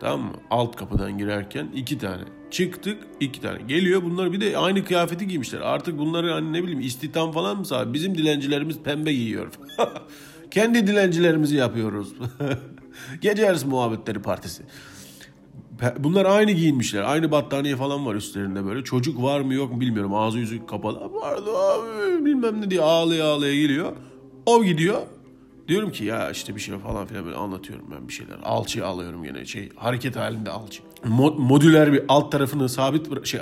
tamam 0.00 0.20
mı? 0.20 0.32
Alt 0.50 0.76
kapıdan 0.76 1.18
girerken 1.18 1.68
iki 1.74 1.98
tane. 1.98 2.39
Çıktık 2.50 2.98
iki 3.20 3.40
tane. 3.40 3.62
Geliyor 3.68 4.02
bunlar 4.02 4.32
bir 4.32 4.40
de 4.40 4.58
aynı 4.58 4.84
kıyafeti 4.84 5.28
giymişler. 5.28 5.60
Artık 5.60 5.98
bunları 5.98 6.32
hani 6.32 6.52
ne 6.52 6.62
bileyim 6.62 6.80
istihdam 6.80 7.32
falan 7.32 7.58
mı 7.58 7.66
sağ? 7.66 7.92
Bizim 7.92 8.18
dilencilerimiz 8.18 8.78
pembe 8.78 9.12
giyiyor. 9.12 9.48
Kendi 10.50 10.86
dilencilerimizi 10.86 11.56
yapıyoruz. 11.56 12.08
Gece 13.20 13.42
yarısı 13.42 13.66
muhabbetleri 13.66 14.22
partisi. 14.22 14.62
Bunlar 15.98 16.24
aynı 16.24 16.50
giyinmişler. 16.50 17.02
Aynı 17.02 17.30
battaniye 17.30 17.76
falan 17.76 18.06
var 18.06 18.14
üstlerinde 18.14 18.64
böyle. 18.64 18.84
Çocuk 18.84 19.22
var 19.22 19.40
mı 19.40 19.54
yok 19.54 19.72
mu 19.72 19.80
bilmiyorum. 19.80 20.14
Ağzı 20.14 20.38
yüzü 20.38 20.66
kapalı. 20.66 21.12
Vardı 21.12 21.50
abi 21.56 22.24
bilmem 22.24 22.60
ne 22.60 22.70
diye 22.70 22.80
ağlaya 22.80 23.26
ağlaya 23.26 23.54
geliyor. 23.54 23.92
O 24.46 24.64
gidiyor. 24.64 25.02
Diyorum 25.68 25.92
ki 25.92 26.04
ya 26.04 26.30
işte 26.30 26.54
bir 26.54 26.60
şey 26.60 26.78
falan 26.78 27.06
filan 27.06 27.24
böyle 27.24 27.36
anlatıyorum 27.36 27.86
ben 27.90 28.08
bir 28.08 28.12
şeyler. 28.12 28.38
Alçı 28.42 28.86
alıyorum 28.86 29.24
yine 29.24 29.46
şey 29.46 29.68
hareket 29.76 30.16
halinde 30.16 30.50
alçı. 30.50 30.82
Mod, 31.04 31.38
modüler 31.38 31.92
bir 31.92 32.02
alt 32.08 32.32
tarafını 32.32 32.68
sabit 32.68 33.26
şey 33.26 33.40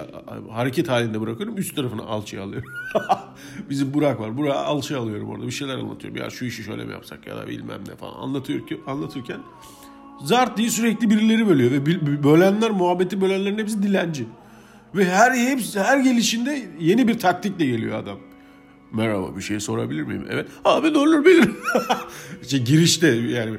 hareket 0.50 0.88
halinde 0.88 1.20
bırakıyorum. 1.20 1.58
Üst 1.58 1.76
tarafını 1.76 2.02
alçıya 2.06 2.42
alıyorum. 2.42 2.72
Bizim 3.70 3.94
Burak 3.94 4.20
var. 4.20 4.36
Burak 4.36 4.56
alçı 4.56 4.98
alıyorum 4.98 5.30
orada 5.30 5.46
bir 5.46 5.50
şeyler 5.50 5.74
anlatıyorum. 5.74 6.18
Ya 6.18 6.30
şu 6.30 6.44
işi 6.44 6.62
şöyle 6.62 6.84
mi 6.84 6.92
yapsak 6.92 7.26
ya 7.26 7.36
da 7.36 7.48
bilmem 7.48 7.80
ne 7.88 7.96
falan 7.96 8.14
anlatıyor 8.14 8.66
ki 8.66 8.80
anlatırken 8.86 9.40
zart 10.24 10.56
diye 10.56 10.70
sürekli 10.70 11.10
birileri 11.10 11.48
bölüyor 11.48 11.70
ve 11.70 11.86
bölenler 12.24 12.70
muhabbeti 12.70 13.20
bölenlerin 13.20 13.58
hepsi 13.58 13.82
dilenci. 13.82 14.26
Ve 14.94 15.04
her 15.04 15.32
hepsi 15.32 15.80
her 15.80 15.98
gelişinde 15.98 16.68
yeni 16.80 17.08
bir 17.08 17.18
taktikle 17.18 17.66
geliyor 17.66 17.98
adam. 17.98 18.18
Merhaba 18.92 19.36
bir 19.36 19.42
şey 19.42 19.60
sorabilir 19.60 20.02
miyim? 20.02 20.26
Evet. 20.30 20.48
Abi 20.64 20.92
ne 20.92 20.98
olur 20.98 21.24
bilir. 21.24 21.50
işte 22.42 22.58
girişte 22.58 23.08
yani 23.08 23.58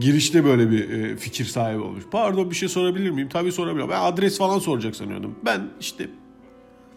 girişte 0.00 0.44
böyle 0.44 0.70
bir 0.70 0.90
e, 0.90 1.16
fikir 1.16 1.44
sahibi 1.44 1.80
olmuş. 1.80 2.04
Pardon 2.10 2.50
bir 2.50 2.54
şey 2.54 2.68
sorabilir 2.68 3.10
miyim? 3.10 3.28
Tabii 3.28 3.52
sorabilirim. 3.52 3.90
Ben 3.90 4.00
adres 4.00 4.38
falan 4.38 4.58
soracak 4.58 4.96
sanıyordum. 4.96 5.34
Ben 5.44 5.70
işte 5.80 6.10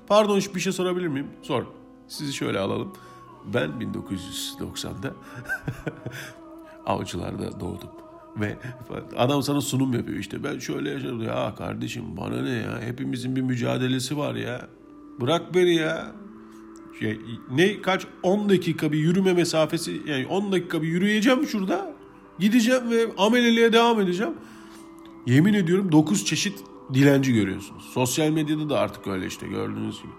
pardon 0.07 0.41
bir 0.55 0.59
şey 0.59 0.73
sorabilir 0.73 1.07
miyim? 1.07 1.27
Sor. 1.41 1.63
Sizi 2.07 2.33
şöyle 2.33 2.59
alalım. 2.59 2.93
Ben 3.53 3.69
1990'da 3.69 5.13
avcılarda 6.85 7.59
doğdum. 7.59 7.89
Ve 8.39 8.57
adam 9.17 9.43
sana 9.43 9.61
sunum 9.61 9.93
yapıyor 9.93 10.17
işte. 10.17 10.43
Ben 10.43 10.59
şöyle 10.59 10.89
yaşadım. 10.89 11.23
Ya 11.23 11.55
kardeşim 11.55 12.03
bana 12.17 12.41
ne 12.41 12.49
ya? 12.49 12.81
Hepimizin 12.81 13.35
bir 13.35 13.41
mücadelesi 13.41 14.17
var 14.17 14.35
ya. 14.35 14.67
Bırak 15.21 15.55
beni 15.55 15.75
ya. 15.75 16.11
Şey, 16.99 17.19
ne 17.51 17.81
kaç 17.81 18.07
10 18.23 18.49
dakika 18.49 18.91
bir 18.91 18.97
yürüme 18.97 19.33
mesafesi 19.33 20.01
yani 20.07 20.27
10 20.27 20.51
dakika 20.51 20.81
bir 20.81 20.87
yürüyeceğim 20.87 21.47
şurada. 21.47 21.96
Gideceğim 22.39 22.91
ve 22.91 23.07
ameleliğe 23.17 23.73
devam 23.73 24.01
edeceğim. 24.01 24.33
Yemin 25.25 25.53
ediyorum 25.53 25.91
9 25.91 26.25
çeşit 26.25 26.59
dilenci 26.93 27.33
görüyorsunuz. 27.33 27.83
Sosyal 27.93 28.29
medyada 28.29 28.69
da 28.69 28.79
artık 28.79 29.07
öyle 29.07 29.27
işte 29.27 29.47
gördüğünüz 29.47 30.01
gibi. 30.01 30.11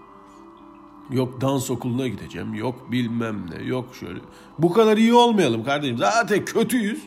Yok 1.10 1.40
dans 1.40 1.70
okuluna 1.70 2.08
gideceğim. 2.08 2.54
Yok 2.54 2.92
bilmem 2.92 3.36
ne. 3.50 3.66
Yok 3.66 3.94
şöyle. 4.00 4.18
Bu 4.58 4.72
kadar 4.72 4.96
iyi 4.96 5.14
olmayalım 5.14 5.64
kardeşim. 5.64 5.98
Zaten 5.98 6.44
kötüyüz. 6.44 7.02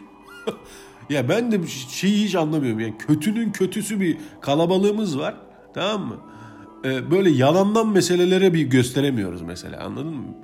ya 1.10 1.30
ben 1.30 1.52
de 1.52 1.68
şeyi 1.90 2.26
hiç 2.26 2.36
anlamıyorum. 2.36 2.80
Yani 2.80 2.98
kötünün 2.98 3.52
kötüsü 3.52 4.00
bir 4.00 4.18
kalabalığımız 4.42 5.20
var. 5.20 5.36
Tamam 5.74 6.08
mı? 6.08 6.18
Ee, 6.86 7.12
böyle 7.12 7.30
yalandan 7.30 7.88
meselelere 7.88 8.54
bir 8.54 8.62
gösteremiyoruz 8.62 9.42
mesela. 9.42 9.84
Anladın 9.84 10.14
mı? 10.14 10.36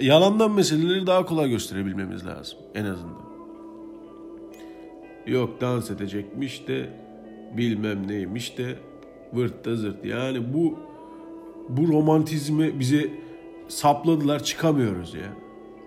yalandan 0.00 0.50
meseleleri 0.50 1.06
daha 1.06 1.26
kolay 1.26 1.50
gösterebilmemiz 1.50 2.26
lazım. 2.26 2.58
En 2.74 2.84
azından. 2.84 3.27
Yok 5.28 5.60
dans 5.60 5.90
edecekmiş 5.90 6.68
de 6.68 6.90
bilmem 7.56 8.08
neymiş 8.08 8.58
de 8.58 8.78
vırt 9.32 9.64
da 9.64 9.76
zırt. 9.76 10.04
Yani 10.04 10.54
bu 10.54 10.78
bu 11.68 11.88
romantizmi 11.88 12.80
bize 12.80 13.10
sapladılar 13.68 14.44
çıkamıyoruz 14.44 15.14
ya. 15.14 15.32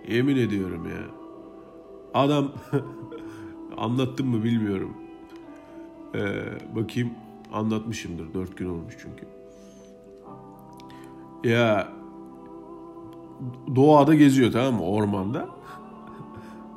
Yemin 0.07 0.35
ediyorum 0.35 0.89
ya. 0.89 1.01
Adam 2.13 2.51
anlattım 3.77 4.27
mı 4.27 4.43
bilmiyorum. 4.43 4.93
Ee, 6.15 6.19
bakayım 6.75 7.09
anlatmışımdır. 7.53 8.33
Dört 8.33 8.57
gün 8.57 8.69
olmuş 8.69 8.97
çünkü. 9.01 9.25
Ya 11.49 11.87
doğada 13.75 14.15
geziyor 14.15 14.51
tamam 14.51 14.73
mı 14.73 14.85
ormanda. 14.85 15.49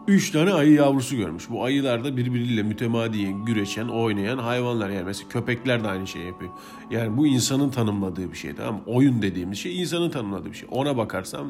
Üç 0.09 0.31
tane 0.31 0.53
ayı 0.53 0.73
yavrusu 0.73 1.17
görmüş. 1.17 1.51
Bu 1.51 1.65
ayılar 1.65 2.05
da 2.05 2.17
birbiriyle 2.17 2.63
mütemadiyen 2.63 3.45
güreşen, 3.45 3.89
oynayan 3.89 4.39
hayvanlar. 4.39 4.91
Yani 4.91 5.05
mesela 5.05 5.29
köpekler 5.29 5.85
de 5.85 5.89
aynı 5.89 6.07
şeyi 6.07 6.27
yapıyor. 6.27 6.51
Yani 6.91 7.17
bu 7.17 7.27
insanın 7.27 7.71
tanımladığı 7.71 8.33
bir 8.33 8.37
şey 8.37 8.55
tamam? 8.55 8.81
Oyun 8.87 9.23
dediğimiz 9.23 9.59
şey 9.59 9.81
insanın 9.81 10.11
tanımladığı 10.11 10.53
bir 10.53 10.57
şey. 10.57 10.69
Ona 10.73 10.97
bakarsam 10.97 11.47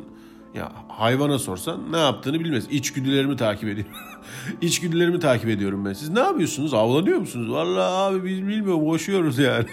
ya 0.54 0.72
hayvana 0.88 1.38
sorsan 1.38 1.92
ne 1.92 1.98
yaptığını 1.98 2.40
bilmez. 2.40 2.66
İçgüdülerimi 2.70 3.36
takip 3.36 3.68
ediyorum. 3.68 3.92
İçgüdülerimi 4.60 5.20
takip 5.20 5.48
ediyorum 5.48 5.84
ben. 5.84 5.92
Siz 5.92 6.10
ne 6.10 6.20
yapıyorsunuz? 6.20 6.74
Avlanıyor 6.74 7.18
musunuz? 7.18 7.50
Vallahi 7.50 7.92
abi 7.92 8.24
biz 8.24 8.46
bilmiyorum 8.46 8.84
koşuyoruz 8.84 9.38
yani. 9.38 9.66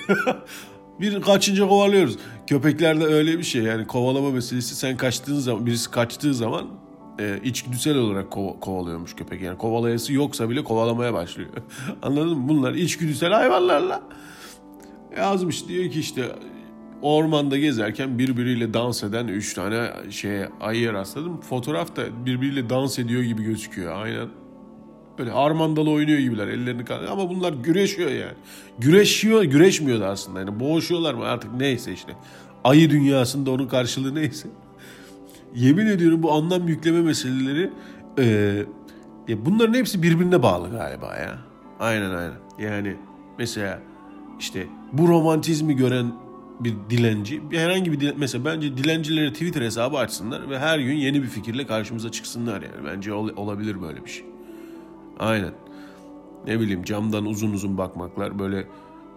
bir 1.00 1.22
kaçınca 1.22 1.68
kovalıyoruz. 1.68 2.18
Köpeklerde 2.48 3.06
öyle 3.06 3.38
bir 3.38 3.44
şey 3.44 3.64
yani 3.64 3.88
kovalama 3.88 4.32
meselesi 4.32 4.76
sen 4.76 4.98
kaçtığın 4.98 5.40
zaman 5.40 5.66
birisi 5.66 5.92
kaçtığı 5.92 6.34
zaman 6.34 6.68
e, 7.22 7.40
içgüdüsel 7.44 7.98
olarak 7.98 8.32
kov- 8.34 8.60
kovalıyormuş 8.60 9.16
köpek. 9.16 9.42
Yani 9.42 9.58
kovalayası 9.58 10.14
yoksa 10.14 10.50
bile 10.50 10.64
kovalamaya 10.64 11.14
başlıyor. 11.14 11.50
Anladın 12.02 12.38
mı? 12.38 12.50
Bunlar 12.50 12.74
içgüdüsel 12.74 13.32
hayvanlarla. 13.34 14.02
Yazmış 15.18 15.68
diyor 15.68 15.92
ki 15.92 16.00
işte 16.00 16.36
ormanda 17.02 17.58
gezerken 17.58 18.20
birbiriyle 18.20 18.74
dans 18.74 19.04
eden 19.04 19.28
üç 19.28 19.54
tane 19.54 19.90
şey 20.10 20.42
ayıya 20.62 20.94
rastladım. 20.94 21.42
Fotoğraf 21.42 21.96
da 21.96 22.26
birbiriyle 22.26 22.70
dans 22.70 23.00
ediyor 23.00 23.22
gibi 23.22 23.44
gözüküyor. 23.44 24.04
Aynen 24.04 24.28
böyle 25.20 25.32
harmandalı 25.32 25.90
oynuyor 25.90 26.20
gibiler 26.20 26.48
ellerini 26.48 26.86
kaldırıyor 26.86 27.12
ama 27.12 27.30
bunlar 27.30 27.54
güreşiyor 27.54 28.12
yani. 28.12 28.34
Güreşiyor, 28.80 29.44
güreşmiyor 29.44 30.00
da 30.00 30.08
aslında 30.08 30.40
yani 30.40 30.60
boğuşuyorlar 30.60 31.14
mı 31.14 31.26
artık 31.26 31.54
neyse 31.54 31.94
işte. 31.94 32.14
Ayı 32.64 32.90
dünyasında 32.90 33.52
onun 33.52 33.68
karşılığı 33.68 34.16
neyse. 34.16 34.48
Yemin 35.56 35.86
ediyorum 35.86 36.24
bu 36.24 36.32
anlam 36.32 36.68
yükleme 36.68 37.02
meseleleri 37.02 37.70
e, 38.20 38.26
ya 39.28 39.46
bunların 39.46 39.74
hepsi 39.74 40.04
birbirine 40.04 40.44
bağlı 40.44 40.72
galiba 40.72 41.16
ya. 41.16 41.38
Aynen 41.80 42.10
aynen. 42.10 42.38
Yani 42.60 42.96
mesela 43.40 43.80
işte 44.40 44.68
bu 44.94 45.08
romantizmi 45.08 45.76
gören 45.76 46.14
bir 46.60 46.74
dilenci, 46.90 47.42
herhangi 47.52 47.92
bir 47.92 48.00
dilen, 48.00 48.16
mesela 48.18 48.46
bence 48.46 48.78
dilencilere 48.78 49.34
Twitter 49.34 49.62
hesabı 49.62 49.98
açsınlar 49.98 50.50
ve 50.50 50.60
her 50.60 50.80
gün 50.80 50.96
yeni 50.96 51.24
bir 51.24 51.28
fikirle 51.28 51.68
karşımıza 51.68 52.12
çıksınlar 52.12 52.62
yani. 52.62 52.86
Bence 52.86 53.14
ol, 53.14 53.30
olabilir 53.36 53.82
böyle 53.82 54.06
bir 54.06 54.10
şey. 54.10 54.26
Aynen. 55.20 55.52
Ne 56.48 56.60
bileyim 56.60 56.84
camdan 56.84 57.26
uzun 57.26 57.52
uzun 57.54 57.78
bakmaklar 57.78 58.40
böyle 58.40 58.68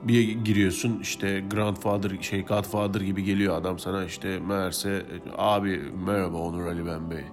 bir 0.05 0.45
giriyorsun 0.45 0.99
işte 1.03 1.45
Grandfather 1.51 2.23
şey 2.23 2.45
Godfather 2.45 3.01
gibi 3.01 3.25
geliyor 3.25 3.57
adam 3.57 3.79
sana 3.79 4.05
işte 4.05 4.39
meğerse 4.39 5.07
abi 5.37 5.81
merhaba 6.07 6.37
Onur 6.37 6.67
Ali 6.67 6.87
Ben 6.87 7.11
Bey. 7.11 7.25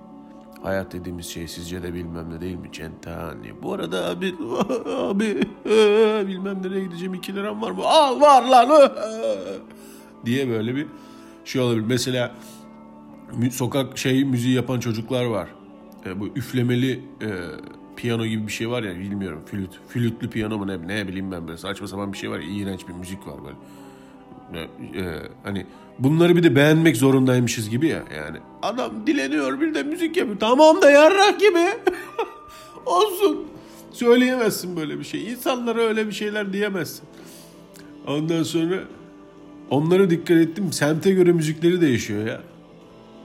Hayat 0.64 0.92
dediğimiz 0.94 1.26
şey 1.26 1.48
sizce 1.48 1.84
de 1.84 1.94
bilmem 1.94 2.30
ne 2.30 2.42
değil 2.42 2.56
mi 2.56 2.72
Centani? 2.72 3.64
Bu 3.64 3.74
arada 3.74 4.10
abi 4.10 4.36
abi 4.98 5.42
bilmem 6.28 6.64
nereye 6.64 6.84
gideceğim 6.84 7.14
iki 7.14 7.36
liram 7.36 7.62
var 7.62 7.72
mı? 7.72 7.82
Al 7.84 8.22
var 8.22 8.44
lan 8.44 8.92
diye 10.26 10.50
böyle 10.50 10.76
bir 10.76 10.88
şey 11.46 11.62
olabilir. 11.62 11.86
Mesela 11.88 12.36
sokak 13.52 13.98
şey 13.98 14.26
müziği 14.26 14.56
yapan 14.56 14.80
çocuklar 14.80 15.26
var. 15.26 15.50
E, 16.06 16.20
bu 16.20 16.28
üflemeli 16.28 17.04
e, 17.22 17.30
piyano 17.96 18.26
gibi 18.26 18.48
bir 18.48 18.52
şey 18.52 18.70
var 18.70 18.84
ya 18.84 19.00
bilmiyorum. 19.00 19.42
Flüt, 19.46 19.70
flütlü 19.88 20.30
piyano 20.30 20.58
mu 20.58 20.68
ne, 20.68 20.88
ne 20.88 21.08
bileyim 21.08 21.32
ben 21.32 21.48
böyle 21.48 21.58
saçma 21.58 21.88
sapan 21.88 22.14
bir 22.14 22.18
şey 22.18 22.30
var 22.30 22.40
ya 22.40 22.50
iğrenç 22.50 22.88
bir 22.88 22.94
müzik 22.94 23.28
var 23.28 23.36
böyle. 23.46 23.58
Ee, 24.54 25.22
hani 25.44 25.66
bunları 26.00 26.36
bir 26.36 26.44
de 26.44 26.56
beğenmek 26.56 26.98
zorundaymışız 26.98 27.70
gibi 27.70 27.88
ya 27.88 28.04
yani. 28.16 28.38
Adam 28.62 29.08
dileniyor 29.08 29.62
bir 29.62 29.74
de 29.74 29.84
müzik 29.84 30.18
yapıyor. 30.18 30.40
Tamam 30.40 30.82
da 30.82 30.92
yarrak 30.92 31.40
gibi. 31.40 31.66
Olsun. 32.86 33.48
Söyleyemezsin 33.92 34.76
böyle 34.76 35.00
bir 35.00 35.04
şey. 35.04 35.32
İnsanlara 35.32 35.82
öyle 35.82 36.08
bir 36.08 36.12
şeyler 36.12 36.54
diyemezsin. 36.54 37.04
Ondan 38.08 38.44
sonra 38.44 38.84
onlara 39.70 40.10
dikkat 40.10 40.38
ettim. 40.38 40.74
Semte 40.74 41.12
göre 41.12 41.32
müzikleri 41.32 41.82
değişiyor 41.82 42.28
ya. 42.28 42.42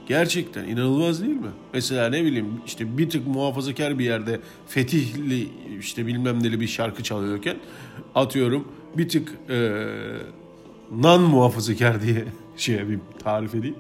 Gerçekten 0.07 0.65
inanılmaz 0.65 1.23
değil 1.23 1.37
mi? 1.37 1.51
Mesela 1.75 2.09
ne 2.09 2.25
bileyim 2.25 2.61
işte 2.67 2.99
bir 2.99 3.11
tık 3.11 3.27
muhafazakar 3.27 3.99
bir 3.99 4.05
yerde 4.05 4.41
fetihli 4.69 5.49
işte 5.81 6.07
bilmem 6.07 6.43
neli 6.43 6.61
bir 6.61 6.67
şarkı 6.67 7.03
çalıyorken 7.03 7.57
atıyorum 8.15 8.69
bir 8.97 9.09
tık 9.09 9.33
e, 9.51 9.87
nan 10.93 11.21
muhafazakar 11.21 12.03
diye 12.03 12.25
şey 12.57 12.89
bir 12.89 12.99
tarif 13.19 13.55
edeyim. 13.55 13.77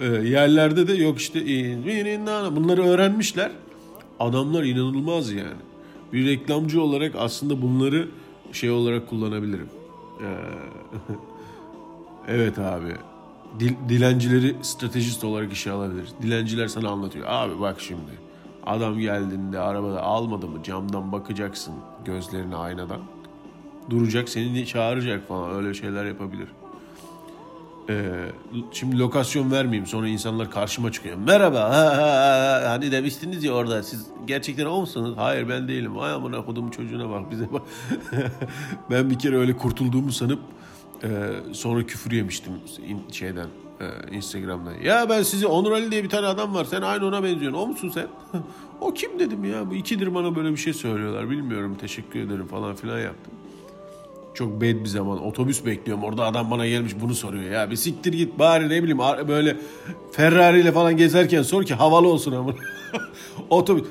E, 0.00 0.06
yerlerde 0.06 0.88
de 0.88 0.94
yok 0.94 1.18
işte 1.18 1.40
bunları 2.56 2.82
öğrenmişler. 2.82 3.50
Adamlar 4.20 4.64
inanılmaz 4.64 5.32
yani. 5.32 5.60
Bir 6.12 6.26
reklamcı 6.26 6.82
olarak 6.82 7.14
aslında 7.18 7.62
bunları 7.62 8.08
şey 8.52 8.70
olarak 8.70 9.08
kullanabilirim. 9.08 9.68
Ee, 10.22 10.26
evet 12.28 12.58
abi 12.58 12.94
dil, 13.60 13.74
dilencileri 13.88 14.56
stratejist 14.62 15.24
olarak 15.24 15.52
işe 15.52 15.72
alabilir. 15.72 16.08
Dilenciler 16.22 16.68
sana 16.68 16.88
anlatıyor. 16.88 17.26
Abi 17.28 17.60
bak 17.60 17.80
şimdi 17.80 18.26
adam 18.66 18.98
geldiğinde 18.98 19.58
arabada 19.58 20.02
almadı 20.02 20.48
mı 20.48 20.62
camdan 20.62 21.12
bakacaksın 21.12 21.74
gözlerine 22.04 22.56
aynadan. 22.56 23.00
Duracak 23.90 24.28
seni 24.28 24.66
çağıracak 24.66 25.28
falan 25.28 25.54
öyle 25.54 25.74
şeyler 25.74 26.04
yapabilir. 26.04 26.48
Ee, 27.88 28.10
şimdi 28.72 28.98
lokasyon 28.98 29.50
vermeyeyim 29.50 29.86
sonra 29.86 30.08
insanlar 30.08 30.50
karşıma 30.50 30.92
çıkıyor. 30.92 31.16
Merhaba 31.16 31.60
ha, 31.60 31.96
ha, 31.96 32.62
ha. 32.64 32.70
hani 32.70 32.92
demiştiniz 32.92 33.44
ya 33.44 33.52
orada 33.52 33.82
siz 33.82 34.06
gerçekten 34.26 34.66
o 34.66 34.80
musunuz? 34.80 35.14
Hayır 35.16 35.48
ben 35.48 35.68
değilim. 35.68 35.98
Ay 35.98 36.12
amına 36.12 36.44
kodum 36.44 36.70
çocuğuna 36.70 37.10
bak 37.10 37.30
bize 37.30 37.52
bak. 37.52 37.62
ben 38.90 39.10
bir 39.10 39.18
kere 39.18 39.36
öyle 39.36 39.56
kurtulduğumu 39.56 40.12
sanıp 40.12 40.40
ee, 41.02 41.08
sonra 41.52 41.86
küfür 41.86 42.10
yemiştim 42.10 42.52
şeyden 43.12 43.48
e, 43.80 44.16
Instagram'da. 44.16 44.72
Ya 44.84 45.08
ben 45.08 45.22
sizi 45.22 45.46
Onur 45.46 45.72
Ali 45.72 45.90
diye 45.90 46.04
bir 46.04 46.08
tane 46.08 46.26
adam 46.26 46.54
var. 46.54 46.64
Sen 46.64 46.82
aynı 46.82 47.06
ona 47.06 47.22
benziyorsun. 47.22 47.58
O 47.58 47.66
musun 47.66 47.90
sen? 47.94 48.06
o 48.80 48.94
kim 48.94 49.18
dedim 49.18 49.44
ya. 49.44 49.70
Bu 49.70 49.74
ikidir 49.74 50.14
bana 50.14 50.36
böyle 50.36 50.50
bir 50.50 50.56
şey 50.56 50.72
söylüyorlar. 50.72 51.30
Bilmiyorum 51.30 51.76
teşekkür 51.80 52.20
ederim 52.20 52.46
falan 52.46 52.74
filan 52.74 52.98
yaptım. 52.98 53.32
Çok 54.34 54.56
bad 54.56 54.84
bir 54.84 54.86
zaman. 54.86 55.24
Otobüs 55.24 55.64
bekliyorum. 55.64 56.04
Orada 56.04 56.24
adam 56.24 56.50
bana 56.50 56.66
gelmiş 56.66 56.92
bunu 57.00 57.14
soruyor. 57.14 57.50
Ya 57.50 57.70
bir 57.70 57.76
siktir 57.76 58.12
git 58.12 58.38
bari 58.38 58.68
ne 58.68 58.82
bileyim 58.82 58.98
böyle 59.28 59.56
Ferrari 60.12 60.60
ile 60.60 60.72
falan 60.72 60.96
gezerken 60.96 61.42
sor 61.42 61.64
ki 61.64 61.74
havalı 61.74 62.08
olsun 62.08 62.32
ama. 62.32 62.54
Otobüs. 63.50 63.84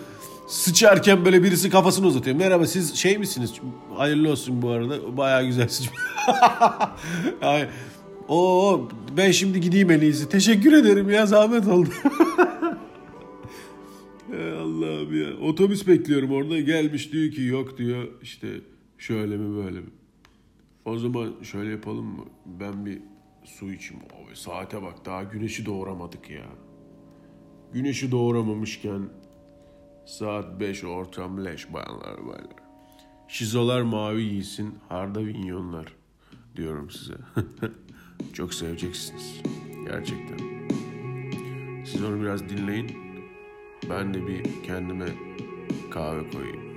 Sıçarken 0.47 1.25
böyle 1.25 1.43
birisi 1.43 1.69
kafasını 1.69 2.07
uzatıyor. 2.07 2.35
Merhaba 2.35 2.67
siz 2.67 2.95
şey 2.95 3.17
misiniz? 3.17 3.53
Hayırlı 3.95 4.31
olsun 4.31 4.61
bu 4.61 4.69
arada. 4.69 5.17
Bayağı 5.17 5.45
güzel 5.45 5.67
sıç. 5.67 5.89
Ay, 7.41 7.69
Oo 8.27 8.89
ben 9.17 9.31
şimdi 9.31 9.61
gideyim 9.61 9.91
en 9.91 10.01
iyisi. 10.01 10.29
Teşekkür 10.29 10.73
ederim 10.73 11.09
ya 11.09 11.25
zahmet 11.25 11.67
oldu. 11.67 11.89
Allah'ım 14.33 15.21
ya. 15.21 15.37
Otobüs 15.37 15.87
bekliyorum 15.87 16.31
orada. 16.31 16.59
Gelmiş 16.59 17.13
diyor 17.13 17.31
ki 17.31 17.41
yok 17.41 17.77
diyor 17.77 18.07
işte 18.21 18.47
şöyle 18.97 19.37
mi 19.37 19.65
böyle 19.65 19.79
mi. 19.79 19.89
O 20.85 20.97
zaman 20.97 21.33
şöyle 21.43 21.71
yapalım 21.71 22.05
mı? 22.05 22.25
Ben 22.45 22.85
bir 22.85 22.99
su 23.43 23.73
içeyim. 23.73 24.03
Abi 24.03 24.35
saate 24.35 24.81
bak 24.81 25.05
daha 25.05 25.23
güneşi 25.23 25.65
doğuramadık 25.65 26.29
ya. 26.29 26.45
Güneşi 27.73 28.11
doğuramamışken 28.11 29.01
saat 30.05 30.59
5 30.59 30.83
ortam 30.83 31.45
leş 31.45 31.73
bayanlar 31.73 32.27
baylar. 32.27 32.65
Şizolar 33.27 33.81
mavi 33.81 34.29
giysin, 34.29 34.75
harda 34.89 35.25
vinyonlar 35.25 35.95
diyorum 36.55 36.89
size. 36.89 37.15
Çok 38.33 38.53
seveceksiniz. 38.53 39.41
Gerçekten. 39.87 40.37
Siz 41.85 42.03
onu 42.03 42.21
biraz 42.21 42.49
dinleyin. 42.49 42.91
Ben 43.89 44.13
de 44.13 44.27
bir 44.27 44.63
kendime 44.63 45.07
kahve 45.91 46.29
koyayım. 46.29 46.74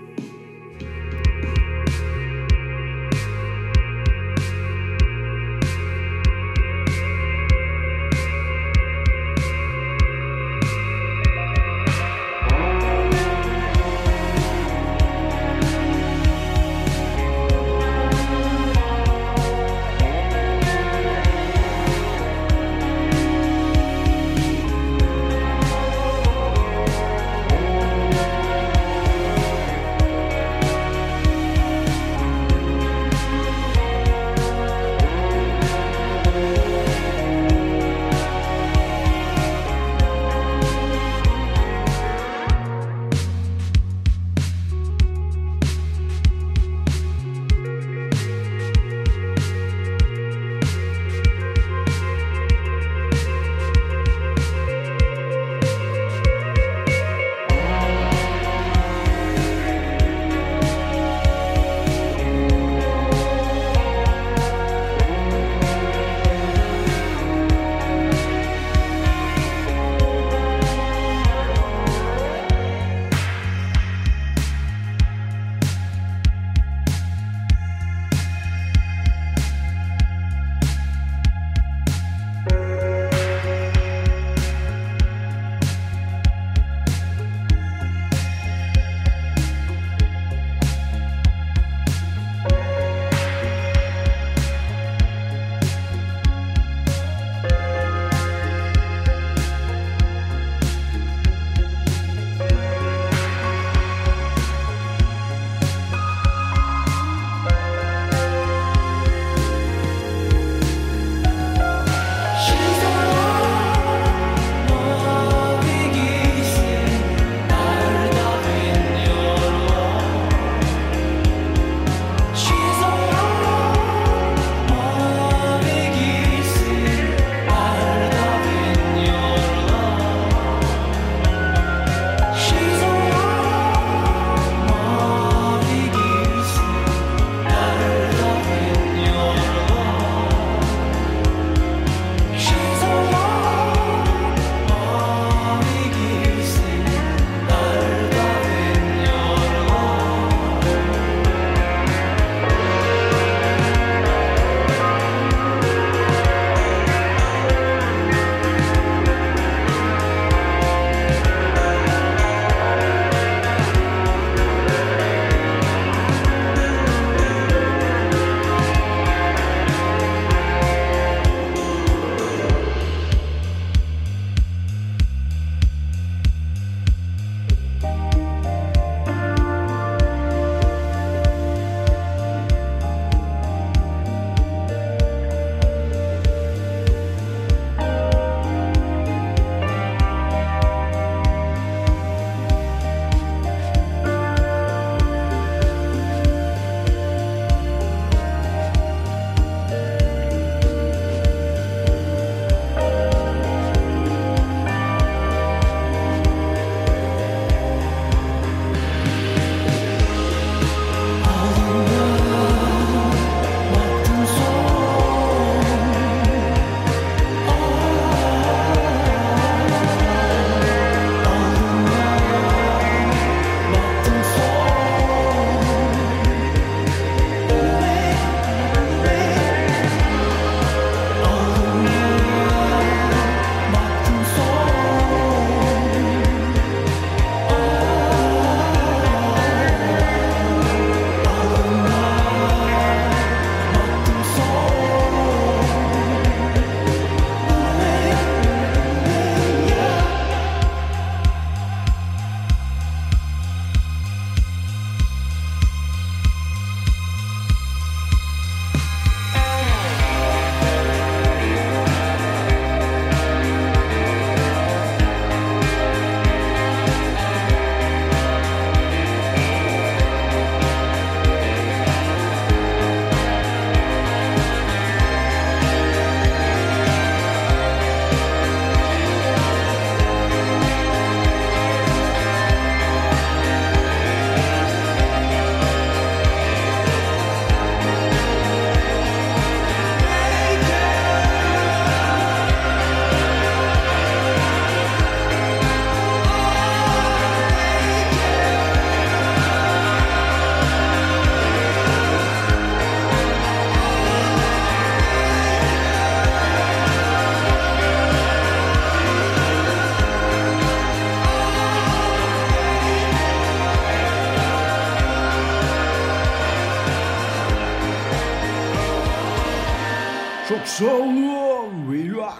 Çok 320.49 320.67
sağ 320.67 320.95
olun 320.97 321.93
beyler. 321.93 322.33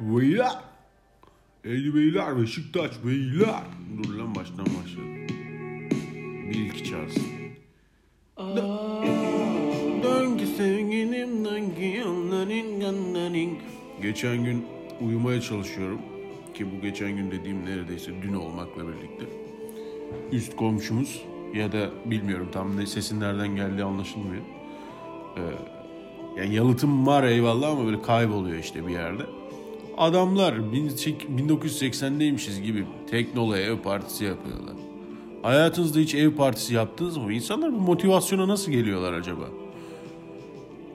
Beyler. 0.00 0.58
Ey 1.64 1.94
beyler 1.94 2.42
Beşiktaş 2.42 2.90
beyler. 3.04 3.62
Dur 3.98 4.14
lan 4.14 4.34
baştan 4.34 4.66
başlayalım. 4.66 5.28
Bir 6.50 6.66
iki 6.66 6.84
çalsın. 6.84 7.22
Döngü 10.02 10.46
sevgilim 10.46 11.44
döngü 11.44 11.96
yolların 11.96 12.80
yanların. 12.80 13.58
Geçen 14.02 14.44
gün 14.44 14.66
uyumaya 15.00 15.40
çalışıyorum. 15.40 16.00
Ki 16.54 16.66
bu 16.72 16.82
geçen 16.82 17.16
gün 17.16 17.30
dediğim 17.30 17.66
neredeyse 17.66 18.10
dün 18.22 18.34
olmakla 18.34 18.82
birlikte. 18.88 19.24
Üst 20.32 20.56
komşumuz 20.56 21.22
ya 21.54 21.72
da 21.72 21.90
bilmiyorum 22.04 22.48
tam 22.52 22.76
ne 22.76 22.86
sesin 22.86 23.20
nereden 23.20 23.56
geldiği 23.56 23.84
anlaşılmıyor. 23.84 24.42
Ee, 25.36 25.40
yani 26.36 26.54
yalıtım 26.54 27.06
var 27.06 27.24
eyvallah 27.24 27.70
ama 27.70 27.86
böyle 27.86 28.02
kayboluyor 28.02 28.58
işte 28.58 28.86
bir 28.86 28.92
yerde. 28.92 29.22
Adamlar 29.98 30.54
1980'deymişiz 31.32 32.62
gibi 32.62 32.84
teknola 33.10 33.58
ev 33.58 33.76
partisi 33.76 34.24
yapıyorlar. 34.24 34.74
Hayatınızda 35.42 35.98
hiç 35.98 36.14
ev 36.14 36.30
partisi 36.30 36.74
yaptınız 36.74 37.16
mı? 37.16 37.32
İnsanlar 37.32 37.72
bu 37.72 37.80
motivasyona 37.80 38.48
nasıl 38.48 38.72
geliyorlar 38.72 39.12
acaba? 39.12 39.44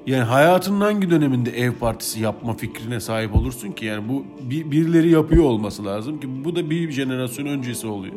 Yani 0.07 0.23
hayatının 0.23 0.81
hangi 0.81 1.09
döneminde 1.09 1.51
ev 1.51 1.71
partisi 1.71 2.19
yapma 2.19 2.53
fikrine 2.53 2.99
sahip 2.99 3.35
olursun 3.35 3.71
ki? 3.71 3.85
Yani 3.85 4.09
bu 4.09 4.25
bir, 4.41 4.71
birileri 4.71 5.09
yapıyor 5.09 5.43
olması 5.43 5.85
lazım 5.85 6.19
ki 6.19 6.27
bu 6.45 6.55
da 6.55 6.69
bir 6.69 6.91
jenerasyon 6.91 7.45
öncesi 7.45 7.87
oluyor. 7.87 8.15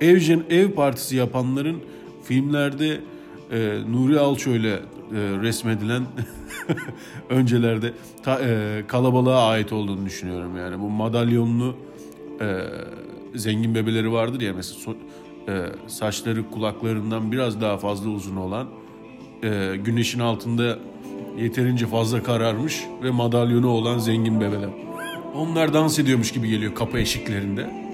Ev, 0.00 0.40
ev 0.50 0.70
partisi 0.70 1.16
yapanların 1.16 1.76
filmlerde 2.24 3.00
e, 3.52 3.78
Nuri 3.92 4.18
Alço 4.18 4.50
ile 4.50 4.80
e, 5.12 5.16
resmedilen 5.42 6.02
öncelerde 7.28 7.92
ta, 8.22 8.40
e, 8.40 8.82
kalabalığa 8.86 9.48
ait 9.48 9.72
olduğunu 9.72 10.06
düşünüyorum. 10.06 10.56
Yani 10.56 10.80
bu 10.80 10.90
madalyonlu 10.90 11.76
e, 12.40 12.58
zengin 13.34 13.74
bebeleri 13.74 14.12
vardır 14.12 14.40
ya 14.40 14.52
mesela 14.54 14.80
so, 14.80 14.94
e, 15.48 15.66
saçları 15.86 16.50
kulaklarından 16.50 17.32
biraz 17.32 17.60
daha 17.60 17.78
fazla 17.78 18.10
uzun 18.10 18.36
olan 18.36 18.66
e, 19.42 19.76
güneşin 19.84 20.20
altında 20.20 20.78
yeterince 21.38 21.86
fazla 21.86 22.22
kararmış 22.22 22.84
ve 23.02 23.10
madalyonu 23.10 23.68
olan 23.68 23.98
zengin 23.98 24.40
bebeler. 24.40 24.70
Onlar 25.34 25.74
dans 25.74 25.98
ediyormuş 25.98 26.32
gibi 26.32 26.48
geliyor 26.48 26.74
kapı 26.74 26.98
eşiklerinde. 26.98 27.84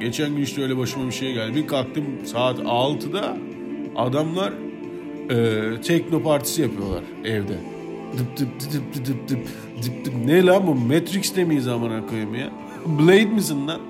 Geçen 0.00 0.36
gün 0.36 0.42
işte 0.42 0.62
öyle 0.62 0.78
başıma 0.78 1.06
bir 1.06 1.12
şey 1.12 1.32
geldi. 1.32 1.54
Bir 1.54 1.66
kalktım 1.66 2.04
saat 2.24 2.58
6'da 2.58 3.36
adamlar 3.96 4.52
e, 5.30 5.80
tekno 5.80 6.22
partisi 6.22 6.62
yapıyorlar 6.62 7.02
evde. 7.24 7.58
Dıp 8.18 8.36
dıp 8.36 8.60
dıp 8.60 8.72
dıp 8.72 9.06
dıp 9.06 9.28
dıp 9.28 9.46
dıp 9.82 10.04
dıp. 10.04 10.14
Ne 10.24 10.46
lan 10.46 10.66
bu? 10.66 10.74
Matrix'te 10.74 11.44
miyiz 11.44 11.68
amına 11.68 12.06
koyayım 12.06 12.34
ya? 12.34 12.50
Blade 12.86 13.24
misin 13.24 13.68
lan? 13.68 13.80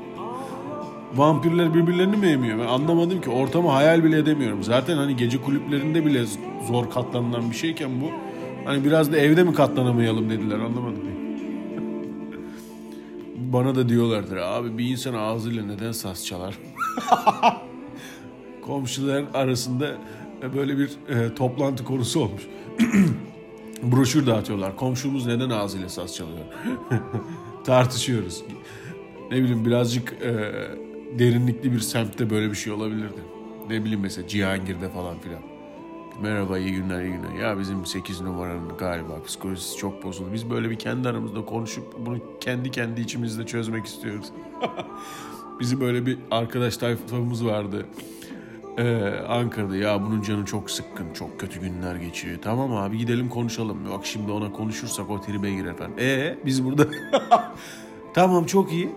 Vampirler 1.14 1.74
birbirlerini 1.74 2.16
mi 2.16 2.26
yemiyor? 2.26 2.58
Ben 2.58 2.66
anlamadım 2.66 3.20
ki. 3.20 3.30
Ortamı 3.30 3.68
hayal 3.68 4.04
bile 4.04 4.18
edemiyorum. 4.18 4.62
Zaten 4.62 4.96
hani 4.96 5.16
gece 5.16 5.42
kulüplerinde 5.42 6.06
bile 6.06 6.24
zor 6.68 6.90
katlanılan 6.90 7.50
bir 7.50 7.56
şeyken 7.56 7.90
bu. 8.00 8.10
Hani 8.64 8.84
biraz 8.84 9.12
da 9.12 9.16
evde 9.16 9.42
mi 9.42 9.54
katlanamayalım 9.54 10.30
dediler 10.30 10.58
anlamadım. 10.58 11.02
Bana 13.36 13.74
da 13.74 13.88
diyorlardır 13.88 14.36
abi 14.36 14.78
bir 14.78 14.90
insan 14.90 15.14
ağzıyla 15.14 15.64
neden 15.64 15.92
saz 15.92 16.26
çalar? 16.26 16.58
Komşular 18.62 19.24
arasında 19.34 19.96
böyle 20.42 20.78
bir 20.78 20.90
e, 21.08 21.34
toplantı 21.34 21.84
konusu 21.84 22.20
olmuş. 22.20 22.42
Broşür 23.82 24.26
dağıtıyorlar. 24.26 24.76
Komşumuz 24.76 25.26
neden 25.26 25.50
ağzıyla 25.50 25.88
saz 25.88 26.16
çalıyor? 26.16 26.44
Tartışıyoruz. 27.64 28.44
Ne 29.30 29.36
bileyim 29.36 29.64
birazcık 29.64 30.12
e, 30.12 30.52
derinlikli 31.18 31.72
bir 31.72 31.80
semtte 31.80 32.30
böyle 32.30 32.50
bir 32.50 32.56
şey 32.56 32.72
olabilirdi. 32.72 33.20
Ne 33.70 33.84
bileyim 33.84 34.00
mesela 34.00 34.28
Cihangir'de 34.28 34.88
falan 34.88 35.18
filan. 35.18 35.40
Merhaba 36.22 36.58
iyi 36.58 36.72
günler 36.72 37.02
iyi 37.02 37.12
günler. 37.12 37.34
Ya 37.42 37.58
bizim 37.58 37.86
8 37.86 38.20
numaranın 38.20 38.76
galiba 38.78 39.22
psikolojisi 39.26 39.76
çok 39.76 40.04
bozuldu. 40.04 40.28
Biz 40.32 40.50
böyle 40.50 40.70
bir 40.70 40.78
kendi 40.78 41.08
aramızda 41.08 41.44
konuşup 41.44 42.06
bunu 42.06 42.18
kendi 42.40 42.70
kendi 42.70 43.00
içimizde 43.00 43.46
çözmek 43.46 43.86
istiyoruz. 43.86 44.26
Bizim 45.60 45.80
böyle 45.80 46.06
bir 46.06 46.18
arkadaş 46.30 46.76
tayfamız 46.76 47.46
vardı. 47.46 47.86
Ee, 48.78 49.12
Ankara'da 49.28 49.76
ya 49.76 50.02
bunun 50.02 50.22
canı 50.22 50.44
çok 50.44 50.70
sıkkın, 50.70 51.12
çok 51.14 51.40
kötü 51.40 51.60
günler 51.60 51.96
geçiriyor. 51.96 52.38
Tamam 52.42 52.76
abi 52.76 52.98
gidelim 52.98 53.28
konuşalım. 53.28 53.86
Yok 53.86 54.06
şimdi 54.06 54.32
ona 54.32 54.52
konuşursak 54.52 55.10
o 55.10 55.20
tribe 55.20 55.50
girer 55.50 55.76
falan. 55.76 55.92
E 55.98 56.38
biz 56.46 56.64
burada... 56.64 56.86
tamam 58.14 58.46
çok 58.46 58.72
iyi. 58.72 58.88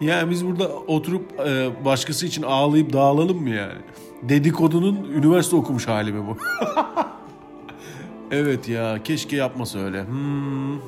Ya 0.00 0.30
biz 0.30 0.46
burada 0.46 0.68
oturup 0.68 1.40
e, 1.46 1.70
başkası 1.84 2.26
için 2.26 2.42
ağlayıp 2.42 2.92
dağılalım 2.92 3.42
mı 3.42 3.50
yani? 3.50 3.78
Dedikodunun 4.22 5.04
üniversite 5.14 5.56
okumuş 5.56 5.88
hali 5.88 6.12
mi 6.12 6.26
bu? 6.28 6.36
evet 8.30 8.68
ya 8.68 9.02
keşke 9.02 9.36
yapmasa 9.36 9.78
öyle. 9.78 10.04
Hmm. 10.06 10.78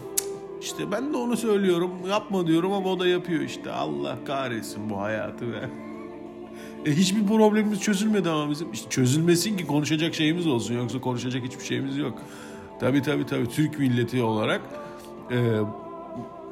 İşte 0.60 0.92
ben 0.92 1.12
de 1.12 1.16
onu 1.16 1.36
söylüyorum. 1.36 1.90
Yapma 2.08 2.46
diyorum 2.46 2.72
ama 2.72 2.90
o 2.90 3.00
da 3.00 3.06
yapıyor 3.06 3.40
işte. 3.40 3.72
Allah 3.72 4.16
kahretsin 4.26 4.90
bu 4.90 5.00
hayatı 5.00 5.52
ve 5.52 5.89
e, 6.86 6.92
hiçbir 6.92 7.26
problemimiz 7.26 7.80
çözülmedi 7.80 8.30
ama 8.30 8.50
bizim. 8.50 8.72
İşte 8.72 8.90
çözülmesin 8.90 9.56
ki 9.56 9.66
konuşacak 9.66 10.14
şeyimiz 10.14 10.46
olsun. 10.46 10.74
Yoksa 10.74 11.00
konuşacak 11.00 11.44
hiçbir 11.44 11.64
şeyimiz 11.64 11.96
yok. 11.96 12.18
Tabii 12.80 13.02
tabii 13.02 13.26
tabii 13.26 13.48
Türk 13.48 13.78
milleti 13.78 14.22
olarak 14.22 14.60
e, 15.30 15.60